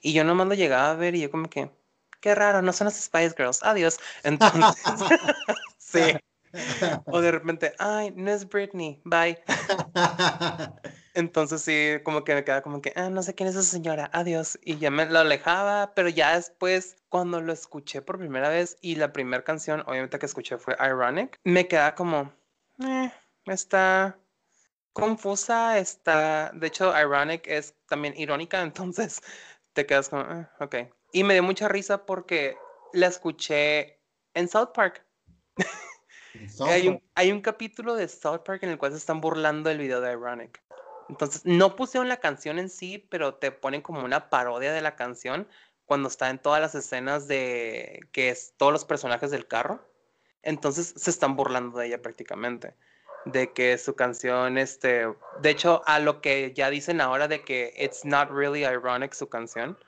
[0.00, 1.70] Y yo nomás lo llegaba a ver y yo como que,
[2.20, 3.98] qué raro, no son las Spice Girls, adiós.
[4.22, 4.82] Entonces,
[5.78, 6.00] sí.
[7.06, 9.38] O de repente, ay, no es Britney, bye.
[11.18, 14.08] Entonces sí, como que me queda como que, ah, no sé quién es esa señora,
[14.12, 14.56] adiós.
[14.62, 18.94] Y ya me lo alejaba, pero ya después, cuando lo escuché por primera vez y
[18.94, 22.32] la primera canción, obviamente que escuché fue Ironic, me queda como,
[22.86, 23.10] eh,
[23.46, 24.16] está
[24.92, 29.20] confusa, está, de hecho, Ironic es también irónica, entonces
[29.72, 30.76] te quedas como, eh, ok.
[31.12, 32.56] Y me dio mucha risa porque
[32.92, 33.98] la escuché
[34.34, 35.04] en South Park.
[36.60, 39.78] hay, un, hay un capítulo de South Park en el cual se están burlando del
[39.78, 40.62] video de Ironic.
[41.08, 44.96] Entonces, no pusieron la canción en sí, pero te ponen como una parodia de la
[44.96, 45.48] canción
[45.86, 49.82] cuando está en todas las escenas de que es todos los personajes del carro.
[50.42, 52.74] Entonces se están burlando de ella prácticamente.
[53.24, 55.06] De que su canción, este,
[55.40, 59.28] de hecho, a lo que ya dicen ahora de que it's not really ironic su
[59.28, 59.78] canción,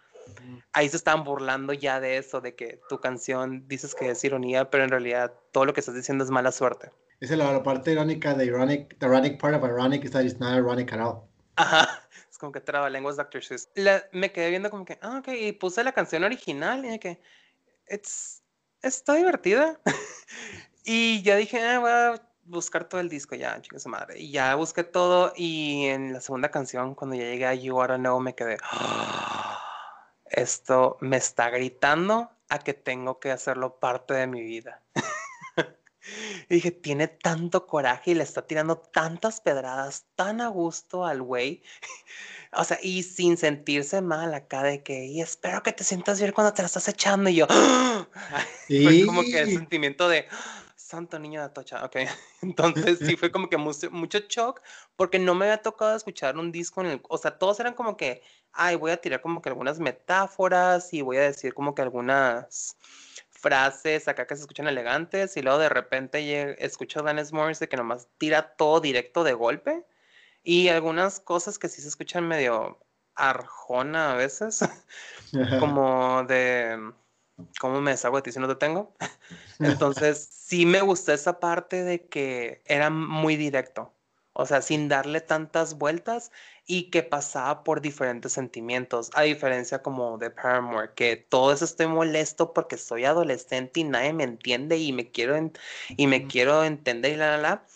[0.72, 4.70] ahí se están burlando ya de eso, de que tu canción dices que es ironía,
[4.70, 6.90] pero en realidad todo lo que estás diciendo es mala suerte.
[7.20, 10.54] Es la, parte irónica de ironic, the ironic part of ironic is that it's not
[10.54, 11.28] ironic at all.
[11.56, 11.86] Ajá,
[12.30, 13.42] es como que traba lenguas Dr.
[13.42, 13.68] Seuss.
[14.12, 17.20] me quedé viendo como que, ah, ok, y puse la canción original y que,
[17.88, 18.42] it's,
[18.80, 19.78] está divertida.
[20.84, 24.18] y ya dije, ah, voy a buscar todo el disco ya, chicos madre.
[24.18, 27.96] Y ya busqué todo y en la segunda canción, cuando ya llegué a You Oughta
[27.96, 28.56] Know, me quedé,
[30.24, 34.80] esto me está gritando a que tengo que hacerlo parte de mi vida.
[36.48, 41.22] Y dije, tiene tanto coraje y le está tirando tantas pedradas tan a gusto al
[41.22, 41.62] güey.
[42.52, 46.32] O sea, y sin sentirse mal acá de que, y espero que te sientas bien
[46.32, 47.30] cuando te la estás echando.
[47.30, 47.46] Y yo,
[48.66, 50.26] fue como que el sentimiento de,
[50.90, 51.96] santo niño de Atocha, ok.
[52.42, 54.60] Entonces sí fue como que mucho, mucho shock
[54.96, 57.96] porque no me había tocado escuchar un disco en el, o sea, todos eran como
[57.96, 61.82] que, ay, voy a tirar como que algunas metáforas y voy a decir como que
[61.82, 62.76] algunas
[63.40, 67.68] frases acá que se escuchan elegantes y luego de repente escucho a Dennis Morris de
[67.68, 69.84] que nomás tira todo directo de golpe
[70.42, 72.78] y algunas cosas que sí se escuchan medio
[73.14, 74.60] arjona a veces,
[75.60, 76.92] como de
[77.58, 78.94] cómo me deshago de ti si no te tengo.
[79.58, 83.92] Entonces sí me gustó esa parte de que era muy directo,
[84.32, 86.32] o sea, sin darle tantas vueltas
[86.70, 91.88] y que pasaba por diferentes sentimientos, a diferencia como de Paramore, que todo eso estoy
[91.88, 95.36] molesto porque soy adolescente y nadie me entiende y me quiero,
[95.88, 97.66] y me quiero entender y la, la, la.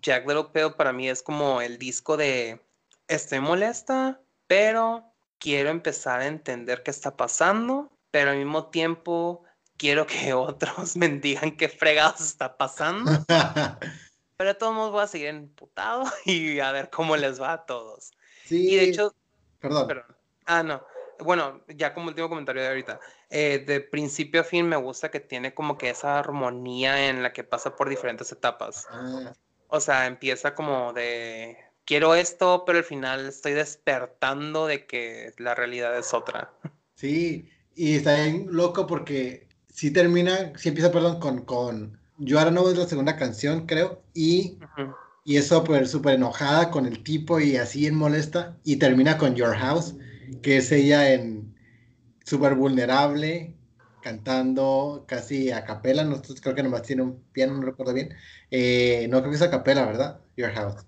[0.00, 2.60] Jack Little Pill para mí es como el disco de
[3.08, 9.42] estoy molesta, pero quiero empezar a entender qué está pasando, pero al mismo tiempo
[9.76, 13.10] quiero que otros me digan qué fregados está pasando.
[14.36, 17.66] pero de todos modos voy a seguir emputado y a ver cómo les va a
[17.66, 18.12] todos.
[18.46, 18.72] Sí.
[18.72, 19.14] Y de hecho.
[19.60, 20.02] Perdón.
[20.46, 20.82] Ah, no.
[21.18, 23.00] Bueno, ya como último comentario de ahorita.
[23.30, 27.32] Eh, de principio a fin me gusta que tiene como que esa armonía en la
[27.32, 28.86] que pasa por diferentes etapas.
[28.90, 29.32] Ah.
[29.68, 35.54] O sea, empieza como de quiero esto, pero al final estoy despertando de que la
[35.54, 36.52] realidad es otra.
[36.94, 42.50] Sí, y está bien loco porque sí termina, sí empieza, perdón, con, con Yo ahora
[42.50, 44.58] no es la segunda canción, creo, y
[45.26, 48.56] y es súper, súper enojada con el tipo y así en molesta.
[48.62, 49.96] Y termina con Your House,
[50.40, 51.52] que es ella en
[52.24, 53.56] súper vulnerable,
[54.02, 56.04] cantando casi a capela.
[56.04, 58.14] No, creo que nomás tiene un piano, no recuerdo bien.
[58.52, 60.20] Eh, no creo que es a capela, ¿verdad?
[60.36, 60.86] Your House.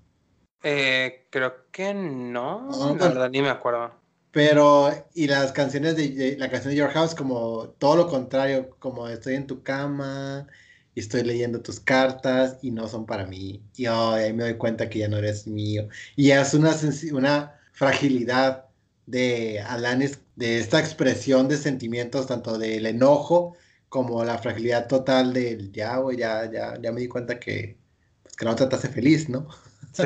[0.63, 3.91] Eh, creo que no, la verdad ni me acuerdo.
[4.31, 9.09] Pero, y las canciones de, la canción de Your House, como todo lo contrario, como
[9.09, 10.47] estoy en tu cama,
[10.99, 13.63] estoy leyendo tus cartas y no son para mí.
[13.77, 15.89] Y ahí me doy cuenta que ya no eres mío.
[16.17, 16.75] Y es una,
[17.13, 18.67] una fragilidad
[19.07, 23.57] de Alanis, de esta expresión de sentimientos, tanto del enojo
[23.89, 27.79] como la fragilidad total del ya, ya, ya, ya me di cuenta que,
[28.23, 29.49] pues, que no te hace feliz, ¿no?
[29.93, 30.05] Sí.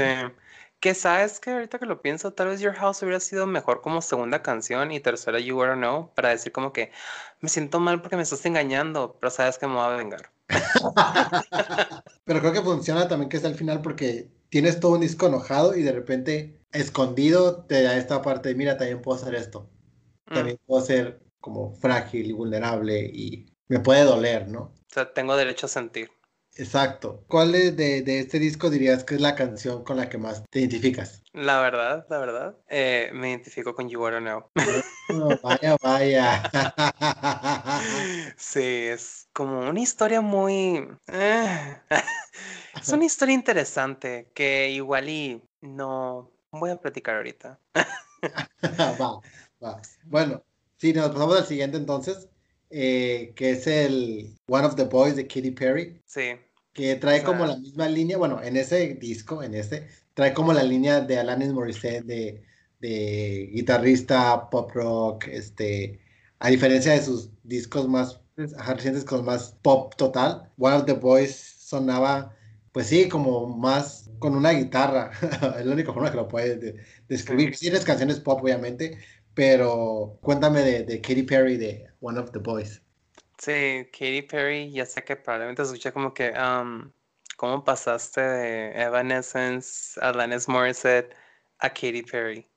[0.80, 4.02] Que sabes que ahorita que lo pienso, tal vez Your House hubiera sido mejor como
[4.02, 6.90] segunda canción y tercera You Wanna Know para decir como que
[7.40, 10.32] me siento mal porque me estás engañando, pero sabes que me va a vengar.
[12.24, 15.76] Pero creo que funciona también que es al final porque tienes todo un disco enojado
[15.76, 19.70] y de repente escondido te da esta parte mira, también puedo hacer esto.
[20.26, 20.34] Mm.
[20.34, 24.60] También puedo ser como frágil y vulnerable y me puede doler, ¿no?
[24.60, 26.10] O sea, tengo derecho a sentir.
[26.56, 27.24] Exacto.
[27.28, 30.60] ¿Cuál de, de, este disco dirías que es la canción con la que más te
[30.60, 31.21] identificas?
[31.34, 34.50] La verdad, la verdad, eh, me identifico con You Wanna Know.
[35.42, 36.42] vaya, vaya.
[38.36, 40.86] sí, es como una historia muy...
[41.08, 41.76] Eh,
[42.82, 47.58] es una historia interesante que igual y no voy a platicar ahorita.
[49.00, 49.20] va,
[49.64, 49.82] va.
[50.04, 50.44] Bueno,
[50.76, 52.28] sí, nos pasamos al siguiente entonces.
[52.74, 56.02] Eh, que es el One of the Boys de Katy Perry.
[56.06, 56.36] Sí.
[56.72, 60.62] Que trae como la misma línea, bueno, en ese disco, en este, trae como la
[60.62, 62.42] línea de Alanis Morissette de,
[62.80, 66.00] de guitarrista pop rock, este,
[66.38, 71.34] a diferencia de sus discos más recientes con más pop total, One of the Boys
[71.34, 72.34] sonaba,
[72.72, 75.10] pues sí, como más con una guitarra,
[75.58, 76.74] es la única forma que lo puedes
[77.08, 77.54] describir.
[77.54, 78.98] Sí, tienes canciones pop, obviamente,
[79.34, 82.82] pero cuéntame de, de Katy Perry, de One of the Boys.
[83.38, 86.90] Sí, Katy Perry, ya sé que probablemente escuché como que, um,
[87.42, 91.12] ¿cómo pasaste de Evanescence, Alanis Morissette
[91.58, 92.48] a Katy Perry?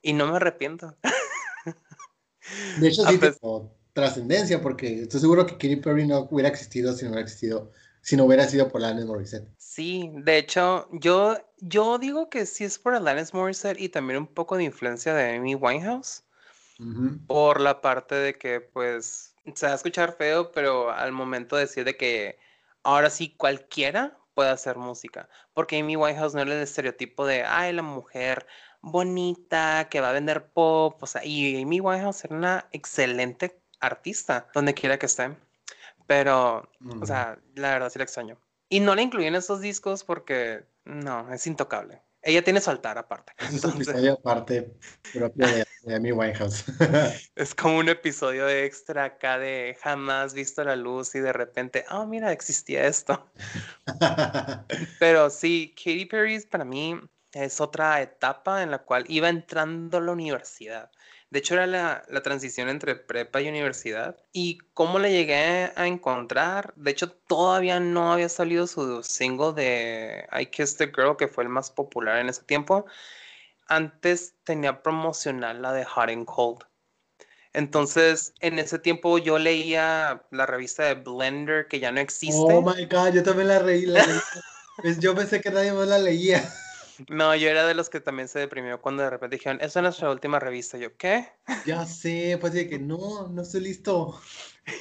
[0.00, 0.96] Y no me arrepiento.
[2.78, 7.04] De hecho, sí, tengo trascendencia, porque estoy seguro que Katy Perry no hubiera existido si
[7.04, 9.48] no hubiera existido, si no hubiera sido por Alanis Morissette.
[9.58, 14.28] Sí, de hecho, yo, yo digo que sí es por Alanis Morissette y también un
[14.28, 16.22] poco de influencia de Amy Winehouse.
[17.26, 21.62] Por la parte de que, pues, se va a escuchar feo, pero al momento de
[21.62, 22.38] decir de que
[22.82, 25.28] ahora sí cualquiera puede hacer música.
[25.54, 28.46] Porque Amy Winehouse no era el estereotipo de, ay, la mujer
[28.80, 31.02] bonita que va a vender pop.
[31.02, 35.36] O sea, y Amy Winehouse era una excelente artista, donde quiera que esté.
[36.06, 36.68] Pero,
[37.00, 38.38] o sea, la verdad sí la extraño.
[38.68, 42.02] Y no la incluí en esos discos porque, no, es intocable.
[42.22, 43.32] Ella tiene su altar aparte.
[43.52, 44.72] Es un episodio aparte
[45.12, 46.64] propio de, de Amy Winehouse.
[47.34, 52.06] es como un episodio extra acá de jamás visto la luz y de repente, oh,
[52.06, 53.28] mira, existía esto.
[55.00, 57.00] Pero sí, Katy Perry para mí
[57.32, 60.90] es otra etapa en la cual iba entrando a la universidad.
[61.32, 64.18] De hecho, era la, transición entre prepa y universidad.
[64.34, 70.28] Y cómo le llegué a encontrar, de hecho, todavía no había salido su single de
[70.38, 72.84] I Kissed the Girl, que fue el más popular en ese tiempo.
[73.66, 76.64] Antes tenía promocional la de Hot and Cold.
[77.54, 82.52] Entonces, en ese tiempo yo leía la revista de Blender, que ya no existe.
[82.52, 83.86] Oh my god, yo también la leí.
[84.82, 86.46] Pues yo pensé que nadie más la leía.
[87.08, 89.82] No, yo era de los que también se deprimió cuando de repente dijeron, esa es
[89.82, 90.78] nuestra última revista.
[90.78, 91.28] Yo, ¿qué?
[91.66, 94.20] Ya sé, pues dije que no, no estoy listo.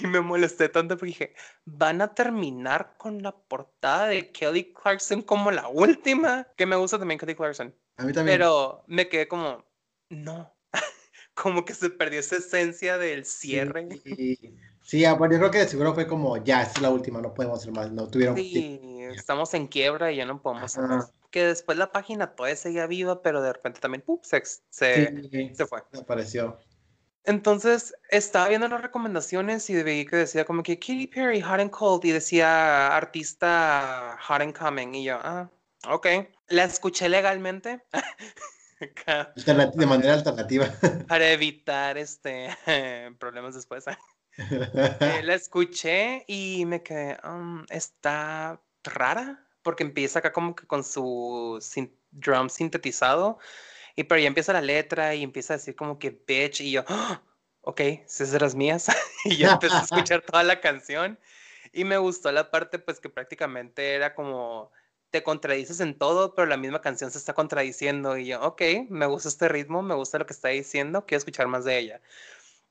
[0.01, 5.21] Y me molesté tanto porque dije, van a terminar con la portada de Kelly Clarkson
[5.21, 6.47] como la última.
[6.55, 7.73] Que me gusta también Kelly Clarkson.
[7.97, 8.38] A mí también.
[8.38, 9.65] Pero me quedé como,
[10.10, 10.53] no.
[11.34, 13.88] como que se perdió esa esencia del cierre.
[14.03, 14.38] Sí,
[14.84, 17.60] sí, ah, bueno, yo creo que seguro fue como, ya, es la última, no podemos
[17.60, 17.91] hacer más.
[17.91, 18.36] No tuvieron.
[18.36, 18.79] Sí,
[19.15, 22.86] estamos en quiebra y ya no podemos hacer más que después la página todavía seguía
[22.86, 25.82] viva, pero de repente también se, se, se, fue.
[26.00, 26.60] Apareció.
[27.24, 31.72] Entonces estaba viendo las recomendaciones y vi que decía como que Katy Perry, Hot and
[31.72, 35.50] Cold, y decía artista Hot and Coming, y yo, ah,
[35.88, 36.08] ok.
[36.48, 37.84] La escuché legalmente.
[39.76, 40.67] de manera alternativa.
[41.08, 42.50] Para evitar este
[43.20, 43.86] problemas después.
[44.38, 50.84] Eh, la escuché y me quedé, um, está rara porque empieza acá como que con
[50.84, 51.60] su
[52.12, 53.39] drum sintetizado,
[53.95, 56.84] y pero ya empieza la letra y empieza a decir como que bitch, y yo,
[56.88, 57.21] ¡Ah!
[57.62, 58.88] ok, esas eran mías,
[59.26, 61.19] y ya empecé a escuchar toda la canción,
[61.74, 64.71] y me gustó la parte pues que prácticamente era como,
[65.10, 69.06] te contradices en todo, pero la misma canción se está contradiciendo, y yo, ok, me
[69.06, 72.02] gusta este ritmo, me gusta lo que está diciendo, quiero escuchar más de ella.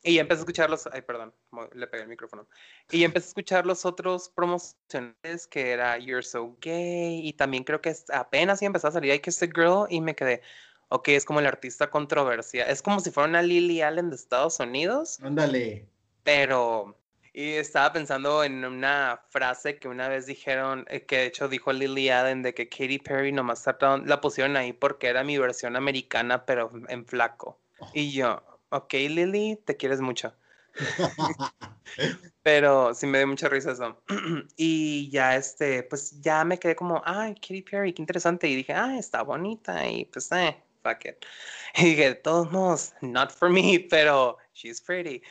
[0.02, 1.34] Y empecé a escuchar los, ay, perdón,
[1.74, 2.46] le pegué el micrófono.
[2.90, 7.82] Y empecé a escuchar los otros promociones que era You're So Gay y también creo
[7.82, 10.40] que apenas y empezó a salir I Kissed a Girl y me quedé,
[10.88, 12.64] ok, es como el artista controversia.
[12.64, 15.18] Es como si fuera una Lily Allen de Estados Unidos.
[15.22, 15.86] Ándale.
[16.22, 16.96] Pero,
[17.34, 21.74] y estaba pensando en una frase que una vez dijeron, eh, que de hecho dijo
[21.74, 23.66] Lily Allen, de que Katy Perry nomás
[24.06, 27.60] la pusieron ahí porque era mi versión americana, pero en flaco.
[27.80, 27.90] Oh.
[27.94, 30.35] Y yo, ok, Lily, te quieres mucho.
[32.42, 34.02] Pero sí me dio mucha risa eso.
[34.56, 38.48] y ya este, pues ya me quedé como, ay, Katy Perry, qué interesante.
[38.48, 39.87] Y dije, ah, está bonita.
[39.87, 41.24] Y pues, eh, fuck it.
[41.76, 45.22] Y dije, de todos modos, not for me, pero she's pretty.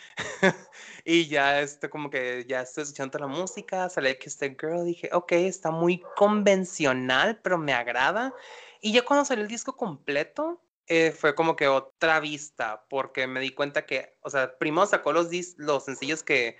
[1.03, 5.09] y ya este, como que ya estoy escuchando la música, sale que este girl, dije,
[5.11, 8.33] ok, está muy convencional, pero me agrada.
[8.79, 13.39] Y ya cuando salió el disco completo, eh, fue como que otra vista, porque me
[13.39, 16.57] di cuenta que, o sea, primero sacó los, los sencillos que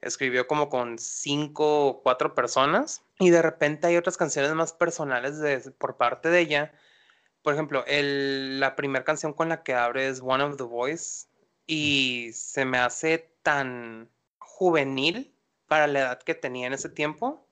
[0.00, 5.38] escribió como con cinco o cuatro personas y de repente hay otras canciones más personales
[5.38, 6.72] de, por parte de ella.
[7.42, 11.28] Por ejemplo, el, la primera canción con la que abre es One of the Boys
[11.66, 15.34] y se me hace tan juvenil
[15.68, 17.46] para la edad que tenía en ese tiempo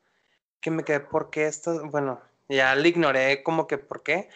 [0.60, 1.88] que me quedé, ¿por qué esto?
[1.88, 4.28] Bueno, ya le ignoré como que por qué.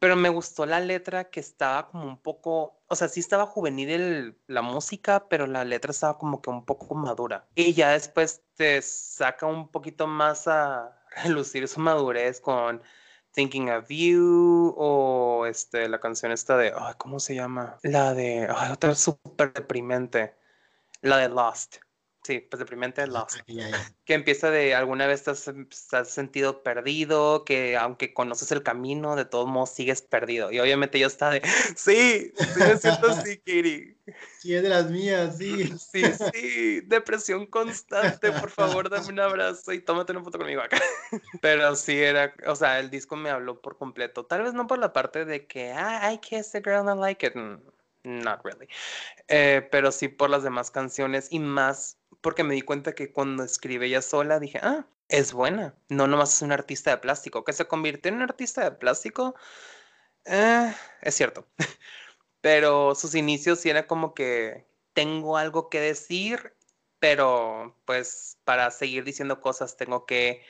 [0.00, 4.36] Pero me gustó la letra que estaba como un poco, o sea, sí estaba juvenil
[4.48, 7.46] la música, pero la letra estaba como que un poco madura.
[7.54, 12.82] Y ya después te saca un poquito más a relucir su madurez con
[13.32, 17.78] Thinking of You o este, la canción esta de, ¿cómo se llama?
[17.82, 20.34] La de, ay, otra súper deprimente,
[21.02, 21.76] la de Lost.
[22.26, 23.38] Sí, pues deprimente Lost.
[24.04, 29.26] Que empieza de alguna vez estás, estás, sentido perdido, que aunque conoces el camino, de
[29.26, 30.50] todos modos sigues perdido.
[30.50, 31.42] Y obviamente yo estaba de,
[31.76, 33.96] sí, sí me siento así, Kiri.
[34.40, 35.72] Sí, es de las mías, sí.
[35.78, 40.82] Sí, sí, depresión constante, por favor, dame un abrazo y tómate una foto conmigo acá.
[41.40, 44.26] Pero sí era, o sea, el disco me habló por completo.
[44.26, 47.00] Tal vez no por la parte de que, ah, I kissed a girl and I
[47.00, 47.36] like it.
[47.36, 47.60] Mm,
[48.02, 48.68] not really.
[49.28, 53.44] Eh, pero sí por las demás canciones y más porque me di cuenta que cuando
[53.44, 57.52] escribe ella sola dije, ah, es buena, no nomás es un artista de plástico, que
[57.52, 59.36] se convirtió en un artista de plástico,
[60.24, 61.46] eh, es cierto,
[62.40, 66.52] pero sus inicios sí era como que tengo algo que decir,
[66.98, 70.44] pero pues para seguir diciendo cosas tengo que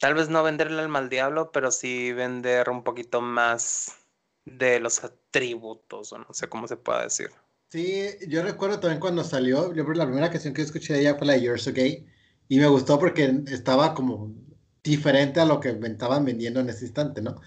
[0.00, 3.98] tal vez no venderle al mal diablo, pero sí vender un poquito más
[4.46, 7.30] de los atributos, o no sé cómo se pueda decir.
[7.72, 11.26] Sí, yo recuerdo también cuando salió, yo la primera canción que escuché de ella fue
[11.26, 12.06] la de You're So Gay
[12.46, 14.30] y me gustó porque estaba como
[14.84, 17.40] diferente a lo que estaban vendiendo en ese instante, ¿no?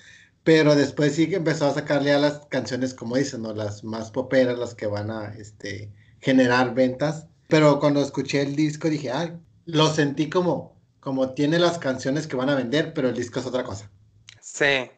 [0.44, 3.54] Pero después sí que empezó a sacarle a las canciones, como dicen, ¿no?
[3.54, 7.28] Las más poperas, las que van a este, generar ventas.
[7.48, 12.36] Pero cuando escuché el disco dije, ay, lo sentí como, como tiene las canciones que
[12.36, 13.92] van a vender, pero el disco es otra cosa.
[14.42, 14.90] Sí.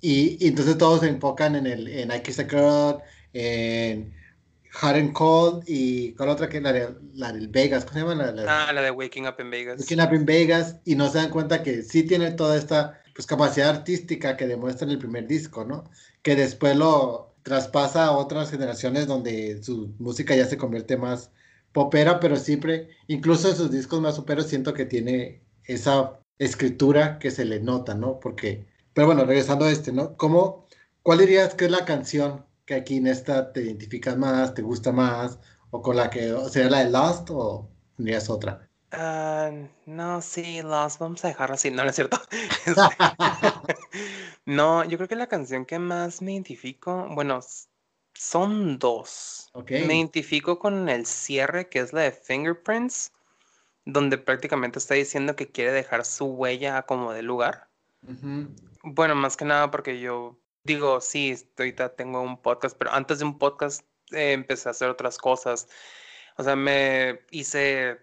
[0.00, 3.02] Y, entonces todos se enfocan en el en I Kiss a Girl,
[3.34, 4.23] en
[4.80, 8.32] Hard and Cold y con otra que la, de, la del Vegas, ¿cómo se llama?
[8.32, 9.80] La, ah, la de Waking Up in Vegas.
[9.80, 13.26] Waking Up in Vegas y no se dan cuenta que sí tiene toda esta pues,
[13.26, 15.84] capacidad artística que demuestra en el primer disco, ¿no?
[16.22, 21.30] Que después lo traspasa a otras generaciones donde su música ya se convierte más
[21.72, 27.30] popera, pero siempre, incluso en sus discos más superos, siento que tiene esa escritura que
[27.30, 28.18] se le nota, ¿no?
[28.18, 30.16] Porque, pero bueno, regresando a este, ¿no?
[30.16, 30.66] ¿Cómo,
[31.02, 34.92] ¿Cuál dirías que es la canción que aquí en esta te identificas más, te gusta
[34.92, 35.38] más,
[35.70, 38.68] o con la que sería la de Lost o tendrías otra?
[38.92, 39.50] Ah,
[39.86, 42.20] no, sí, Lost, vamos a dejarlo así, no, no es cierto.
[44.46, 47.40] no, yo creo que la canción que más me identifico, bueno,
[48.14, 49.50] son dos.
[49.68, 53.12] Me identifico con el cierre, que es la de Fingerprints,
[53.84, 57.68] donde prácticamente está diciendo que quiere dejar su huella como de lugar.
[58.82, 63.26] Bueno, más que nada porque yo Digo, sí, ahorita tengo un podcast, pero antes de
[63.26, 65.68] un podcast eh, empecé a hacer otras cosas.
[66.38, 68.00] O sea, me hice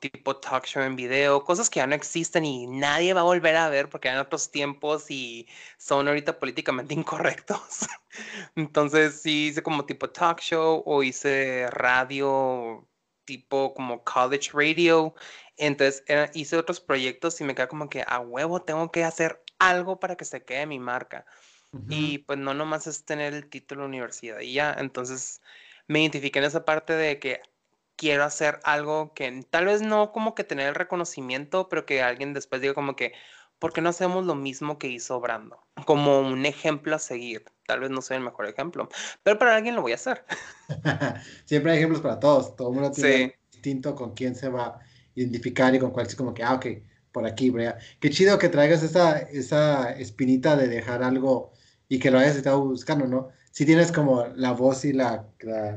[0.00, 3.56] tipo talk show en video, cosas que ya no existen y nadie va a volver
[3.56, 5.46] a ver porque eran otros tiempos y
[5.78, 7.86] son ahorita políticamente incorrectos.
[8.56, 12.88] Entonces sí hice como tipo talk show o hice radio
[13.24, 15.14] tipo como college radio.
[15.56, 16.02] Entonces
[16.34, 20.16] hice otros proyectos y me queda como que a huevo tengo que hacer algo para
[20.16, 21.26] que se quede mi marca.
[21.88, 24.76] Y pues no nomás es tener el título de universidad y ya.
[24.78, 25.42] Entonces
[25.88, 27.42] me identifiqué en esa parte de que
[27.96, 32.32] quiero hacer algo que tal vez no como que tener el reconocimiento, pero que alguien
[32.32, 33.12] después diga como que,
[33.58, 35.64] ¿por qué no hacemos lo mismo que hizo Brando?
[35.84, 37.44] Como un ejemplo a seguir.
[37.66, 38.88] Tal vez no soy el mejor ejemplo,
[39.22, 40.24] pero para alguien lo voy a hacer.
[41.44, 42.54] Siempre hay ejemplos para todos.
[42.56, 44.80] Todo el mundo tiene distinto con quién se va a
[45.14, 46.66] identificar y con cuál es como que, ah, ok,
[47.14, 47.78] por aquí, Brea.
[48.00, 51.52] Qué chido que traigas esa, esa espinita de dejar algo
[51.88, 53.28] y que lo hayas estado buscando, ¿no?
[53.52, 55.24] Si tienes como la voz y la,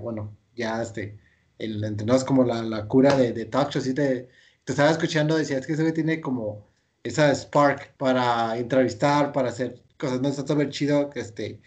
[0.01, 1.19] bueno, ya este,
[1.59, 4.29] el entrenador es como la, la, cura de, de talk show, te, te
[4.65, 6.67] estaba escuchando, decías que eso tiene como
[7.03, 11.61] esa spark para entrevistar, para hacer cosas, no está súper chido, que este,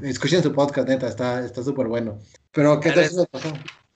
[0.00, 2.20] escuchen su podcast, neta, está súper bueno.
[2.52, 3.10] Pero, ¿qué tal?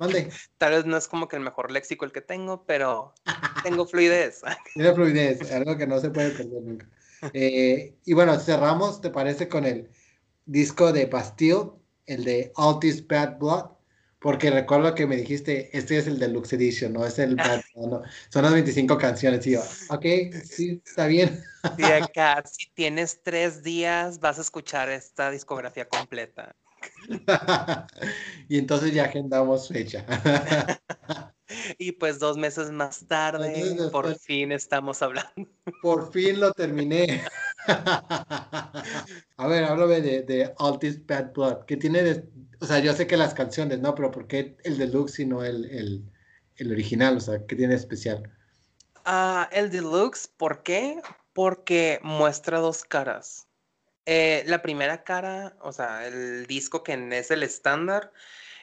[0.02, 0.28] Mande.
[0.58, 3.14] Tal vez no es como que el mejor léxico el que tengo, pero
[3.62, 4.42] tengo fluidez.
[4.74, 6.88] Tiene fluidez, algo que no se puede perder nunca.
[7.32, 9.48] Eh, y bueno, cerramos, ¿te parece?
[9.48, 9.88] Con el
[10.44, 11.70] disco de Bastille,
[12.06, 13.70] el de All This Bad Blood,
[14.18, 18.02] porque recuerdo que me dijiste, este es el Deluxe Edition, no es el Bad Blood,
[18.28, 20.04] son las 25 canciones, y yo, ok,
[20.44, 21.44] sí, está bien.
[21.62, 26.56] Acá, si tienes tres días, vas a escuchar esta discografía completa.
[28.48, 30.04] y entonces ya agendamos fecha.
[31.78, 35.30] Y pues dos meses más tarde, por fin estamos hablando.
[35.82, 37.22] Por fin lo terminé.
[37.66, 41.64] A ver, háblame de, de All This Bad Blood.
[41.66, 42.28] ¿Qué tiene de.?
[42.60, 43.94] O sea, yo sé que las canciones, ¿no?
[43.94, 46.10] Pero ¿por qué el deluxe y no el, el,
[46.56, 47.16] el original?
[47.16, 48.32] O sea, ¿qué tiene de especial?
[49.04, 51.00] Ah, el deluxe, ¿por qué?
[51.32, 53.48] Porque muestra dos caras.
[54.06, 58.12] Eh, la primera cara, o sea, el disco que es el estándar,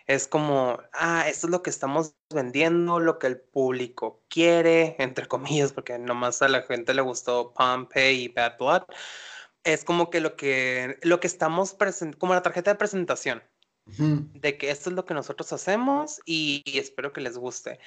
[0.09, 5.27] es como, ah, esto es lo que estamos vendiendo, lo que el público quiere, entre
[5.27, 8.83] comillas, porque nomás a la gente le gustó Pompeii y Bad Blood.
[9.63, 13.43] Es como que lo que, lo que estamos presentando, como la tarjeta de presentación,
[13.85, 17.79] de que esto es lo que nosotros hacemos y, espero que les guste.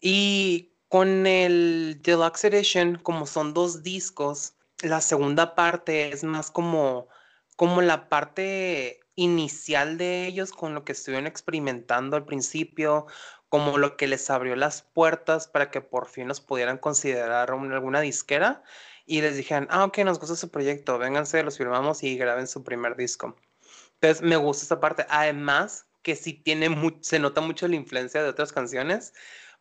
[0.00, 7.08] Y con el Deluxe Edition, como son dos discos, la segunda parte es más como,
[7.56, 13.06] como la parte inicial de ellos con lo que estuvieron experimentando al principio,
[13.48, 18.00] como lo que les abrió las puertas para que por fin los pudieran considerar alguna
[18.00, 18.62] disquera
[19.06, 22.62] y les dijeron, ah, ok, nos gusta su proyecto, vénganse, los firmamos y graben su
[22.62, 23.36] primer disco.
[23.94, 25.04] Entonces me gusta esta parte.
[25.08, 26.70] Además, que sí tiene
[27.00, 29.12] se nota mucho la influencia de otras canciones.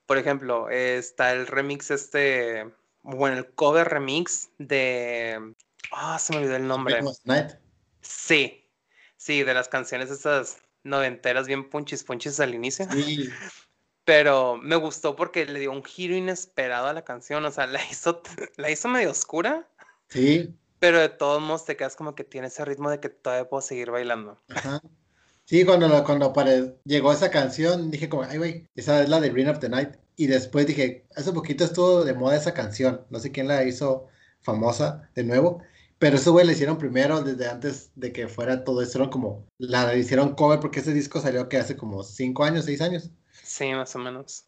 [0.05, 2.71] Por ejemplo, está el remix este,
[3.03, 5.55] bueno, el cover remix de...
[5.91, 7.01] Ah, se me olvidó el nombre.
[8.01, 8.59] Sí,
[9.19, 12.87] Sí, de las canciones esas noventeras bien punchis punchis al inicio.
[12.89, 13.29] Sí.
[14.05, 17.43] Pero me gustó porque le dio un giro inesperado a la canción.
[17.43, 18.23] O sea, la hizo,
[18.55, 19.67] la hizo medio oscura.
[20.07, 20.55] Sí.
[20.79, 23.61] Pero de todos modos te quedas como que tiene ese ritmo de que todavía puedo
[23.61, 24.41] seguir bailando.
[24.47, 24.81] Ajá.
[25.43, 26.33] Sí, cuando, cuando
[26.85, 29.95] llegó esa canción, dije como, ay, güey, esa es la de Green of the Night.
[30.19, 33.05] Y después dije, hace poquito estuvo de moda esa canción.
[33.09, 34.07] No sé quién la hizo
[34.41, 35.63] famosa de nuevo.
[35.97, 39.47] Pero eso, güey, le hicieron primero, desde antes de que fuera todo eso, eran como,
[39.57, 43.11] la hicieron cover porque ese disco salió que hace como cinco años, seis años.
[43.43, 44.43] Sí, más o menos.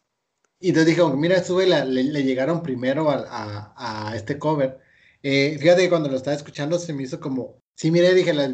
[0.60, 4.78] Y entonces dije, mira, eso, güey, le, llegaron primero a, a, este cover.
[5.22, 8.50] Eh, fíjate que cuando lo estaba escuchando se me hizo como, sí, mire, dije las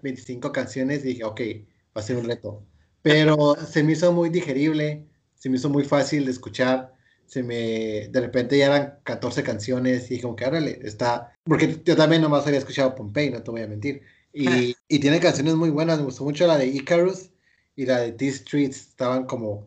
[0.00, 1.40] 25 canciones y dije, ok,
[1.94, 2.64] va a ser un reto.
[3.02, 5.06] Pero se me hizo muy digerible,
[5.42, 6.94] se me hizo muy fácil de escuchar
[7.26, 11.80] se me, de repente ya eran 14 canciones y dije como que órale, está, porque
[11.82, 15.54] yo también nomás había escuchado Pompey, no te voy a mentir, y, y tiene canciones
[15.54, 17.30] muy buenas, me gustó mucho la de Icarus
[17.74, 19.66] y la de These Streets, estaban como,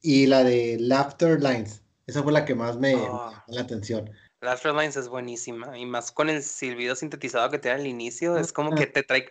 [0.00, 3.00] y la de Laughter Lines, esa fue la que más me, oh.
[3.00, 4.10] llamó la atención.
[4.40, 8.52] Laughter Lines es buenísima, y más con el silbido sintetizado que tiene al inicio, es
[8.52, 9.26] como que te trae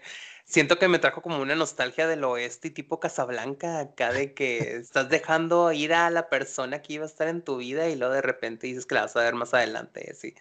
[0.45, 4.77] siento que me trajo como una nostalgia del oeste y tipo Casablanca, acá de que
[4.77, 8.13] estás dejando ir a la persona que iba a estar en tu vida y luego
[8.13, 10.13] de repente dices que la vas a ver más adelante.
[10.15, 10.35] Sí.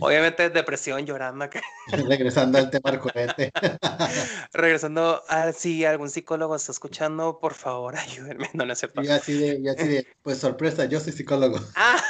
[0.00, 1.60] Obviamente depresión, llorando acá.
[2.08, 3.50] Regresando al tema recurrente.
[4.52, 8.50] Regresando a si algún psicólogo está escuchando, por favor, ayúdenme.
[8.54, 11.60] No, no es Y así de, y así de, pues sorpresa, yo soy psicólogo.
[11.74, 12.02] Ah.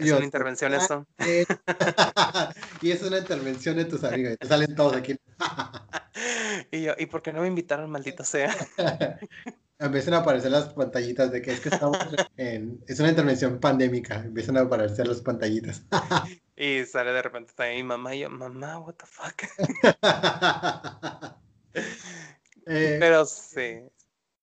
[0.00, 1.06] Es una intervención esto.
[2.82, 4.36] y es una intervención de tus amigos.
[4.38, 5.16] Te salen todos aquí.
[6.70, 8.54] y yo, ¿y por qué no me invitaron, maldito sea?
[9.78, 11.98] Empiezan a aparecer las pantallitas de que es que estamos
[12.36, 12.82] en...
[12.86, 14.16] Es una intervención pandémica.
[14.16, 15.82] Empiezan a aparecer las pantallitas.
[16.56, 19.42] y sale de repente también mi mamá y yo, mamá, what the fuck.
[22.66, 23.80] Eh, pero sí.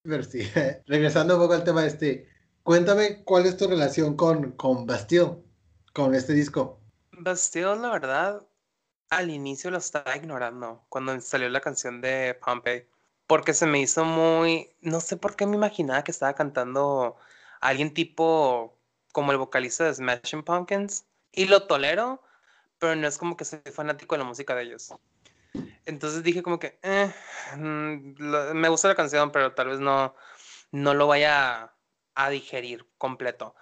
[0.01, 0.41] Pero sí.
[0.87, 2.27] Regresando un poco al tema este
[2.67, 5.37] Cuéntame cuál es tu relación con, con Bastille,
[5.97, 6.79] con este disco.
[7.11, 8.43] Bastille, la verdad,
[9.09, 12.85] al inicio lo estaba ignorando cuando salió la canción de Pompey,
[13.25, 17.15] porque se me hizo muy, no sé por qué me imaginaba que estaba cantando
[17.61, 18.77] alguien tipo
[19.11, 22.21] como el vocalista de Smashing Pumpkins, y lo tolero,
[22.77, 24.93] pero no es como que soy fanático de la música de ellos.
[25.87, 27.11] Entonces dije como que, eh,
[27.55, 30.13] mm, me gusta la canción, pero tal vez no,
[30.71, 31.73] no lo vaya
[32.13, 33.55] a digerir completo.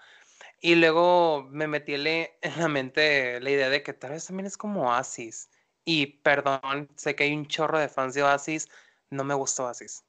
[0.66, 1.93] Y luego me metí
[2.41, 5.51] en la mente la idea de que tal vez también es como Oasis.
[5.86, 8.68] Y perdón, sé que hay un chorro de fans de Oasis,
[9.11, 10.03] no me gustó Oasis.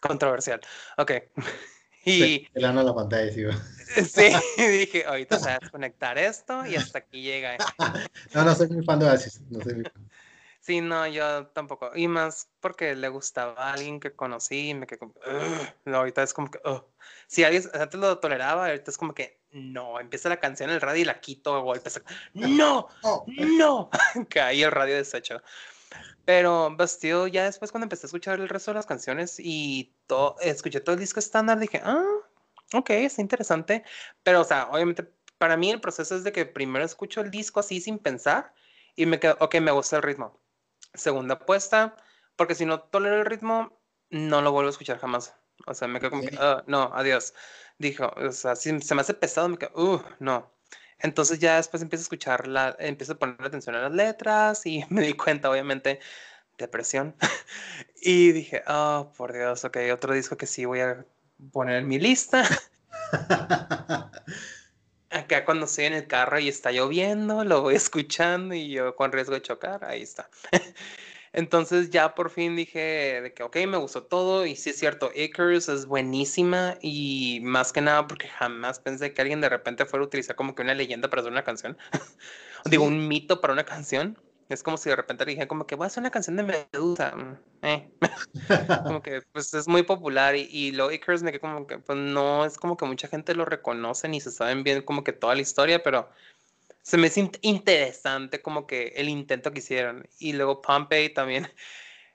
[0.00, 0.60] Controversial.
[0.96, 1.10] Ok.
[2.04, 2.48] Y...
[2.54, 3.44] la pantalla, sí.
[4.04, 7.56] Sí, dije, ahorita se va a desconectar esto y hasta aquí llega.
[8.34, 9.40] no, no soy muy fan de Oasis.
[9.50, 10.10] No soy muy fan.
[10.62, 11.90] Sí, no, yo tampoco.
[11.96, 15.14] Y más porque le gustaba a alguien que conocí y me quedé como,
[15.84, 16.60] no, ahorita es como que,
[17.26, 20.80] si alguien antes lo toleraba, ahorita es como que, no, empieza la canción en el
[20.80, 22.00] radio y la quito golpes.
[22.34, 22.88] No,
[23.26, 23.90] no,
[24.28, 25.42] caí el radio deshecho.
[26.24, 30.36] Pero Bastille, ya después cuando empecé a escuchar el resto de las canciones y todo,
[30.40, 32.06] escuché todo el disco estándar, dije, ah,
[32.72, 33.82] ok, está interesante.
[34.22, 37.58] Pero, o sea, obviamente, para mí el proceso es de que primero escucho el disco
[37.58, 38.54] así sin pensar
[38.94, 40.41] y me quedo, ok, me gusta el ritmo
[40.94, 41.96] segunda apuesta,
[42.36, 43.80] porque si no tolero el ritmo,
[44.10, 45.34] no lo vuelvo a escuchar jamás.
[45.66, 47.34] O sea, me quedo como que, "Ah, no, adiós.
[47.78, 50.52] Dijo, o sea, si se me hace pesado, me quedo, uh, no.
[50.98, 54.84] Entonces ya después empiezo a escuchar, la, empiezo a poner atención a las letras y
[54.90, 56.00] me di cuenta, obviamente,
[56.58, 57.16] depresión.
[58.02, 61.04] y dije, oh, por Dios, ok, otro disco que sí voy a
[61.52, 62.44] poner en mi lista.
[65.12, 69.12] Acá cuando estoy en el carro y está lloviendo, lo voy escuchando y yo con
[69.12, 70.30] riesgo de chocar, ahí está.
[71.34, 75.10] Entonces ya por fin dije de que, ok, me gustó todo y sí es cierto,
[75.14, 80.04] Icarus es buenísima y más que nada porque jamás pensé que alguien de repente fuera
[80.04, 81.78] a utilizar como que una leyenda para hacer una canción.
[82.66, 84.18] Digo, un mito para una canción.
[84.52, 87.14] Es como si de repente dije como que voy a hacer una canción de Medusa.
[87.16, 87.90] mm, eh.
[88.86, 91.98] como que pues es muy popular y, y lo Icarus me quedé como que pues
[91.98, 95.34] no es como que mucha gente lo reconoce ni se saben bien como que toda
[95.34, 96.08] la historia, pero
[96.82, 100.08] se me hizo int- interesante como que el intento que hicieron.
[100.18, 101.48] Y luego Pompey también.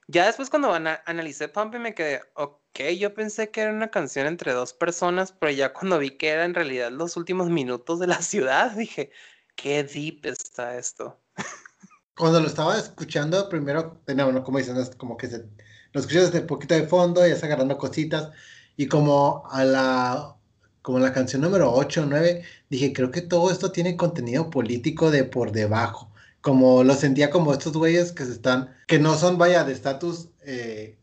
[0.09, 4.27] Ya después cuando ana- analicé Pompey me quedé, ok, yo pensé que era una canción
[4.27, 8.07] entre dos personas, pero ya cuando vi que era en realidad los últimos minutos de
[8.07, 9.11] la ciudad, dije,
[9.55, 11.19] qué deep está esto.
[12.17, 15.45] Cuando lo estaba escuchando, primero, no, como dicen, es como que se,
[15.93, 18.31] lo escuchas un poquito de fondo y ya está agarrando cositas.
[18.75, 20.35] Y como a la,
[20.81, 25.11] como la canción número 8 o 9, dije, creo que todo esto tiene contenido político
[25.11, 26.11] de por debajo.
[26.41, 30.29] Como lo sentía como estos güeyes que se están, que no son, vaya, de estatus
[30.45, 30.97] eh,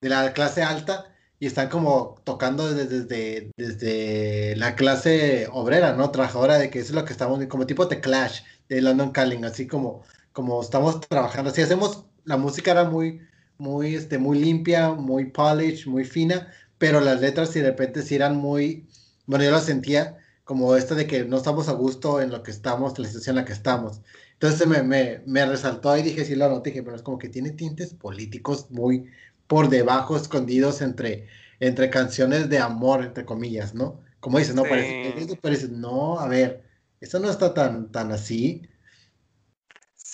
[0.00, 6.10] de la clase alta y están como tocando desde, desde, desde la clase obrera, ¿no?
[6.10, 9.44] Trabajadora, de que eso es lo que estamos, como tipo de Clash, de London Calling,
[9.44, 10.02] así como
[10.32, 13.20] como estamos trabajando, así hacemos, la música era muy,
[13.58, 18.14] muy, este, muy limpia, muy polished, muy fina, pero las letras sí de repente sí
[18.14, 18.88] eran muy,
[19.26, 22.50] bueno, yo lo sentía como esto de que no estamos a gusto en lo que
[22.50, 24.02] estamos, en la situación en la que estamos.
[24.34, 27.28] Entonces me, me, me resaltó y dije, sí lo noté, dije, pero es como que
[27.28, 29.06] tiene tintes políticos muy
[29.46, 31.26] por debajo, escondidos entre,
[31.60, 34.02] entre canciones de amor, entre comillas, ¿no?
[34.20, 35.36] Como dices, no, parece Sí.
[35.40, 36.64] pero dices, no, a ver,
[37.00, 38.62] eso no está tan, tan así.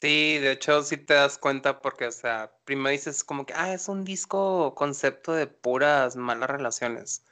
[0.04, 3.72] Sí, de hecho sí te das cuenta porque, o sea, primero dices como que, ah,
[3.72, 7.24] es un disco concepto de puras malas relaciones.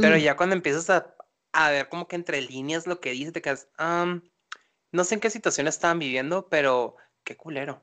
[0.00, 1.16] Pero ya cuando empiezas a,
[1.52, 4.22] a ver como que entre líneas lo que dice, te quedas, "Am,
[4.92, 7.82] no sé en qué situación estaban viviendo, pero qué culero.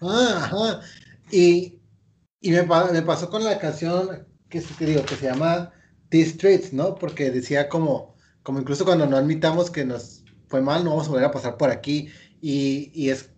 [0.00, 0.80] Ah, ajá.
[1.30, 1.80] Y,
[2.40, 5.72] y me, me pasó con la canción que, que digo, que se llama
[6.10, 6.94] These Streets, ¿no?
[6.96, 11.10] Porque decía como, como incluso cuando no admitamos que nos fue mal, no vamos a
[11.10, 12.10] volver a pasar por aquí.
[12.40, 13.30] Y, y es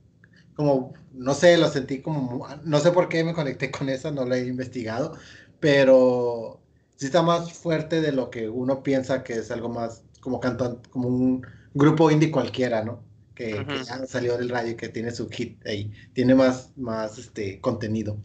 [0.61, 4.25] como, no sé, lo sentí como, no sé por qué me conecté con eso, no
[4.27, 5.17] lo he investigado,
[5.59, 6.63] pero
[6.97, 10.83] sí está más fuerte de lo que uno piensa que es algo más como cantan,
[10.91, 13.03] como un grupo indie cualquiera, ¿no?
[13.35, 13.85] Que, que Ujú.
[13.85, 18.19] ya salió del radio y que tiene su hit ahí, tiene más, más este, contenido.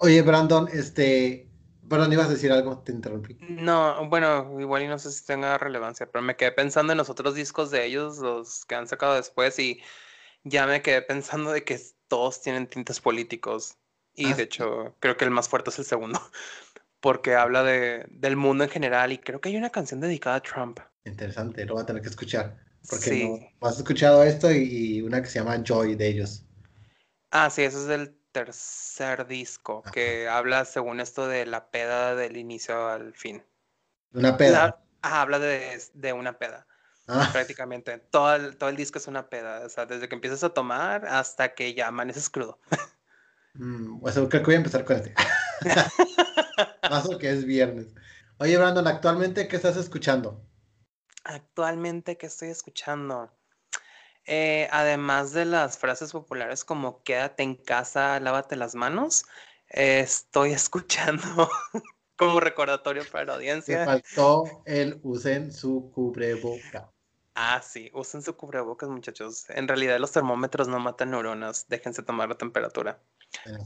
[0.00, 1.48] Oye, Brandon, este,
[1.88, 3.38] perdón, ibas a decir algo, te interrumpí.
[3.38, 7.08] No, bueno, igual y no sé si tenga relevancia, pero me quedé pensando en los
[7.08, 9.80] otros discos de ellos, los que han sacado después, y
[10.44, 13.78] ya me quedé pensando de que todos tienen tintes políticos.
[14.14, 16.20] Y Ah, de hecho, creo que el más fuerte es el segundo,
[17.00, 20.42] porque habla de, del mundo en general, y creo que hay una canción dedicada a
[20.42, 20.80] Trump.
[21.04, 25.20] interesante, lo voy a tener que escuchar, porque no, has escuchado esto y, y una
[25.22, 26.42] que se llama Joy de ellos.
[27.32, 29.90] Ah, sí, ese es el tercer disco, Ajá.
[29.90, 33.44] que habla según esto de la peda del inicio al fin.
[34.14, 34.62] Una peda.
[34.66, 36.66] La- ah, habla de, de una peda.
[37.12, 37.98] Ah, prácticamente.
[37.98, 39.64] Todo el, todo el disco es una peda.
[39.66, 42.58] O sea, desde que empiezas a tomar hasta que ya amaneces crudo.
[43.54, 45.14] mm, o sea, creo que voy a empezar con este.
[46.90, 47.94] Más porque es viernes.
[48.38, 50.40] Oye, Brandon, actualmente, ¿qué estás escuchando?
[51.24, 53.30] Actualmente, ¿qué estoy escuchando?
[54.26, 59.24] Eh, además de las frases populares como quédate en casa, lávate las manos,
[59.70, 61.50] eh, estoy escuchando
[62.16, 63.84] como recordatorio para la Te audiencia.
[63.84, 66.90] faltó el usen su cubreboca.
[67.42, 69.48] Ah, sí, usen su cubrebocas, muchachos.
[69.48, 73.00] En realidad los termómetros no matan neuronas, déjense tomar la temperatura.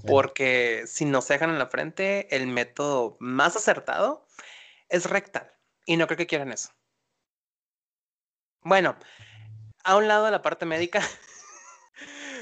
[0.06, 4.28] Porque si no se dejan en la frente, el método más acertado
[4.88, 5.50] es rectal.
[5.86, 6.70] Y no creo que quieran eso.
[8.62, 8.96] Bueno,
[9.82, 11.00] a un lado de la parte médica.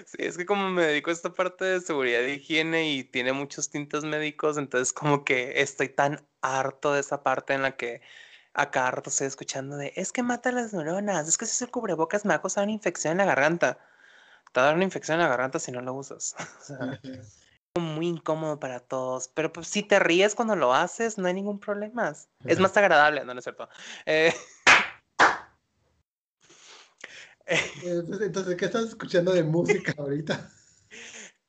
[0.07, 3.33] Sí, es que como me dedico a esta parte de seguridad e higiene y tiene
[3.33, 8.01] muchos tintes médicos, entonces como que estoy tan harto de esa parte en la que
[8.55, 11.65] a cada rato estoy escuchando de, es que mata las neuronas, es que si uso
[11.65, 13.79] el cubrebocas me va a causar una infección en la garganta.
[14.53, 16.35] Te va a dar una infección en la garganta si no lo usas.
[17.75, 21.27] O sea, muy incómodo para todos, pero pues si te ríes cuando lo haces, no
[21.27, 22.13] hay ningún problema.
[22.45, 23.69] Es más agradable, no, no es cierto.
[27.45, 30.49] Eh, Entonces, entonces, ¿qué estás escuchando de música ahorita?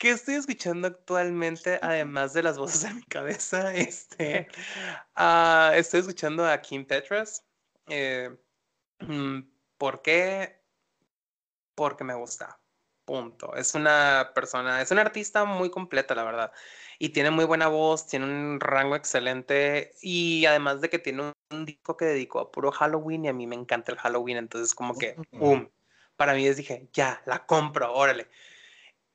[0.03, 3.73] ¿Qué estoy escuchando actualmente, además de las voces en mi cabeza?
[3.73, 4.49] Este,
[5.15, 7.45] ah, estoy escuchando a Kim Petras.
[7.87, 8.29] Eh,
[8.99, 9.39] mm,
[9.77, 10.59] ¿Por qué?
[11.73, 12.59] Porque me gusta.
[13.05, 13.55] Punto.
[13.55, 16.51] Es una persona, es una artista muy completa, la verdad.
[16.99, 19.93] Y tiene muy buena voz, tiene un rango excelente.
[20.01, 23.47] Y además de que tiene un, disco que dedicó a puro Halloween y a mí
[23.47, 24.35] me encanta el Halloween.
[24.35, 25.69] Entonces, como que, ¡pum!
[26.17, 28.27] Para mí es dije, ya, la compro, órale.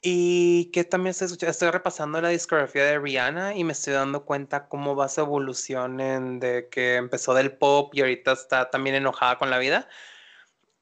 [0.00, 4.68] Y que también estoy, estoy repasando la discografía de Rihanna y me estoy dando cuenta
[4.68, 9.38] cómo va su evolución en de que empezó del pop y ahorita está también enojada
[9.38, 9.88] con la vida.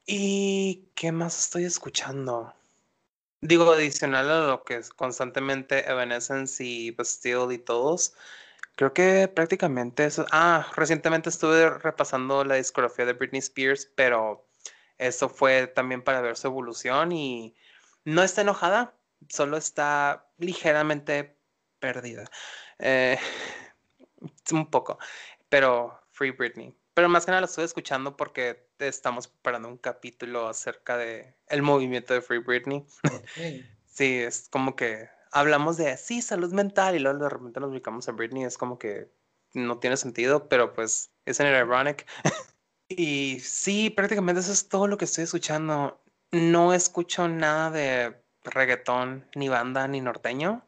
[0.05, 2.53] ¿Y qué más estoy escuchando?
[3.41, 8.13] Digo, adicional a lo que es constantemente Evanescence y Bastille y todos,
[8.75, 10.25] creo que prácticamente eso.
[10.31, 14.47] Ah, recientemente estuve repasando la discografía de Britney Spears, pero
[14.97, 17.55] eso fue también para ver su evolución y
[18.05, 18.96] no está enojada,
[19.29, 21.37] solo está ligeramente
[21.79, 22.25] perdida.
[22.79, 23.17] Eh,
[24.51, 24.97] un poco,
[25.49, 26.75] pero Free Britney.
[26.93, 31.61] Pero más que nada lo estoy escuchando porque estamos preparando un capítulo acerca de el
[31.61, 32.85] movimiento de Free Britney.
[33.85, 38.09] sí, es como que hablamos de, sí, salud mental y luego de repente nos ubicamos
[38.09, 38.45] a Britney.
[38.45, 39.11] Es como que
[39.53, 42.07] no tiene sentido, pero pues es en ironic.
[42.89, 46.01] y sí, prácticamente eso es todo lo que estoy escuchando.
[46.31, 50.63] No escucho nada de reggaetón, ni banda, ni norteño.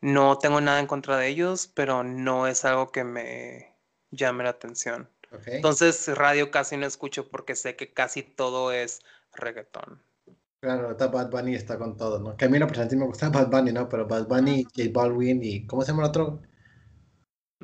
[0.00, 3.74] No tengo nada en contra de ellos, pero no es algo que me
[4.10, 5.08] llame la atención.
[5.46, 9.00] Entonces, radio casi no escucho porque sé que casi todo es
[9.34, 10.00] reggaetón.
[10.60, 12.36] Claro, Bad Bunny está con todo, ¿no?
[12.36, 13.88] Que a mí no, me gusta Bad Bunny, ¿no?
[13.88, 16.40] Pero Bad Bunny, J Balvin y ¿cómo se llama el otro?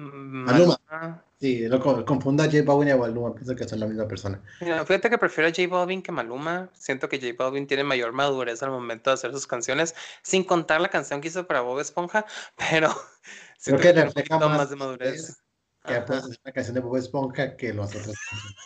[0.02, 1.24] Mm, Maluma.
[1.40, 4.40] Sí, lo confunda J Balvin y Maluma, pienso que son la misma persona.
[4.60, 6.70] fíjate que prefiero a J Balvin que Maluma.
[6.74, 10.80] Siento que J Balvin tiene mayor madurez al momento de hacer sus canciones, sin contar
[10.80, 12.26] la canción que hizo para Bob Esponja,
[12.70, 12.90] pero
[13.64, 15.42] creo que, que refleja más, más de madurez
[15.84, 18.16] que puedes hacer una canción de Bob Esponja que los otros.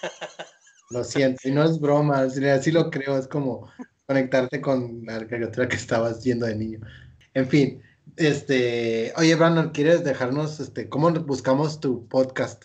[0.90, 3.70] lo siento, y no es broma, así lo creo, es como
[4.06, 6.80] conectarte con la caricatura que estabas viendo de niño.
[7.34, 7.82] En fin,
[8.16, 12.64] este, oye Brandon, ¿quieres dejarnos, este, cómo buscamos tu podcast?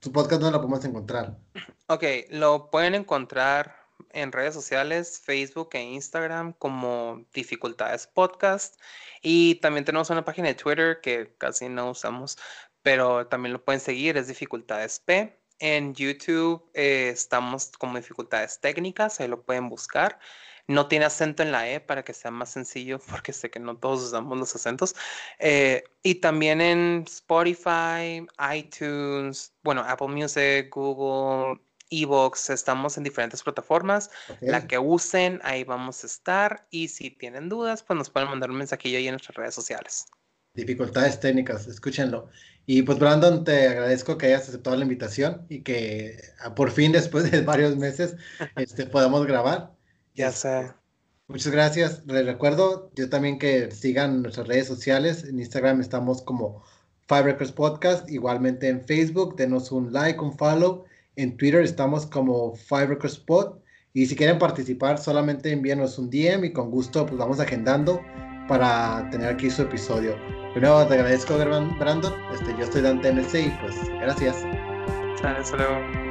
[0.00, 1.38] Tu podcast no lo podemos encontrar.
[1.86, 8.80] Ok, lo pueden encontrar en redes sociales, Facebook e Instagram como Dificultades Podcast.
[9.22, 12.38] Y también tenemos una página de Twitter que casi no usamos,
[12.82, 15.38] pero también lo pueden seguir, es Dificultades P.
[15.58, 20.18] En YouTube eh, estamos como Dificultades Técnicas, ahí lo pueden buscar.
[20.66, 23.76] No tiene acento en la E para que sea más sencillo, porque sé que no
[23.76, 24.94] todos usamos los acentos.
[25.38, 31.60] Eh, y también en Spotify, iTunes, bueno, Apple Music, Google,
[31.90, 34.10] Evox, estamos en diferentes plataformas.
[34.40, 36.66] La que usen, ahí vamos a estar.
[36.70, 40.06] Y si tienen dudas, pues nos pueden mandar un mensajillo ahí en nuestras redes sociales.
[40.54, 42.30] Dificultades técnicas, escúchenlo.
[42.66, 46.92] Y pues Brandon, te agradezco que hayas aceptado la invitación y que ah, por fin
[46.92, 48.16] después de varios meses
[48.56, 49.73] este, podamos grabar.
[50.14, 50.72] Ya sé.
[51.28, 52.02] Muchas gracias.
[52.06, 55.24] Les recuerdo yo también que sigan nuestras redes sociales.
[55.24, 56.62] En Instagram estamos como
[57.08, 60.84] Five Records Podcast, igualmente en Facebook, denos un like, un follow.
[61.16, 63.58] En Twitter estamos como Five Records Pod.
[63.92, 68.02] Y si quieren participar, solamente envíenos un DM y con gusto pues vamos agendando
[68.48, 70.16] para tener aquí su episodio.
[70.52, 72.12] Primero te agradezco, Brandon.
[72.32, 74.36] Este, yo estoy Dante MC y pues gracias.
[75.22, 76.03] Hasta luego.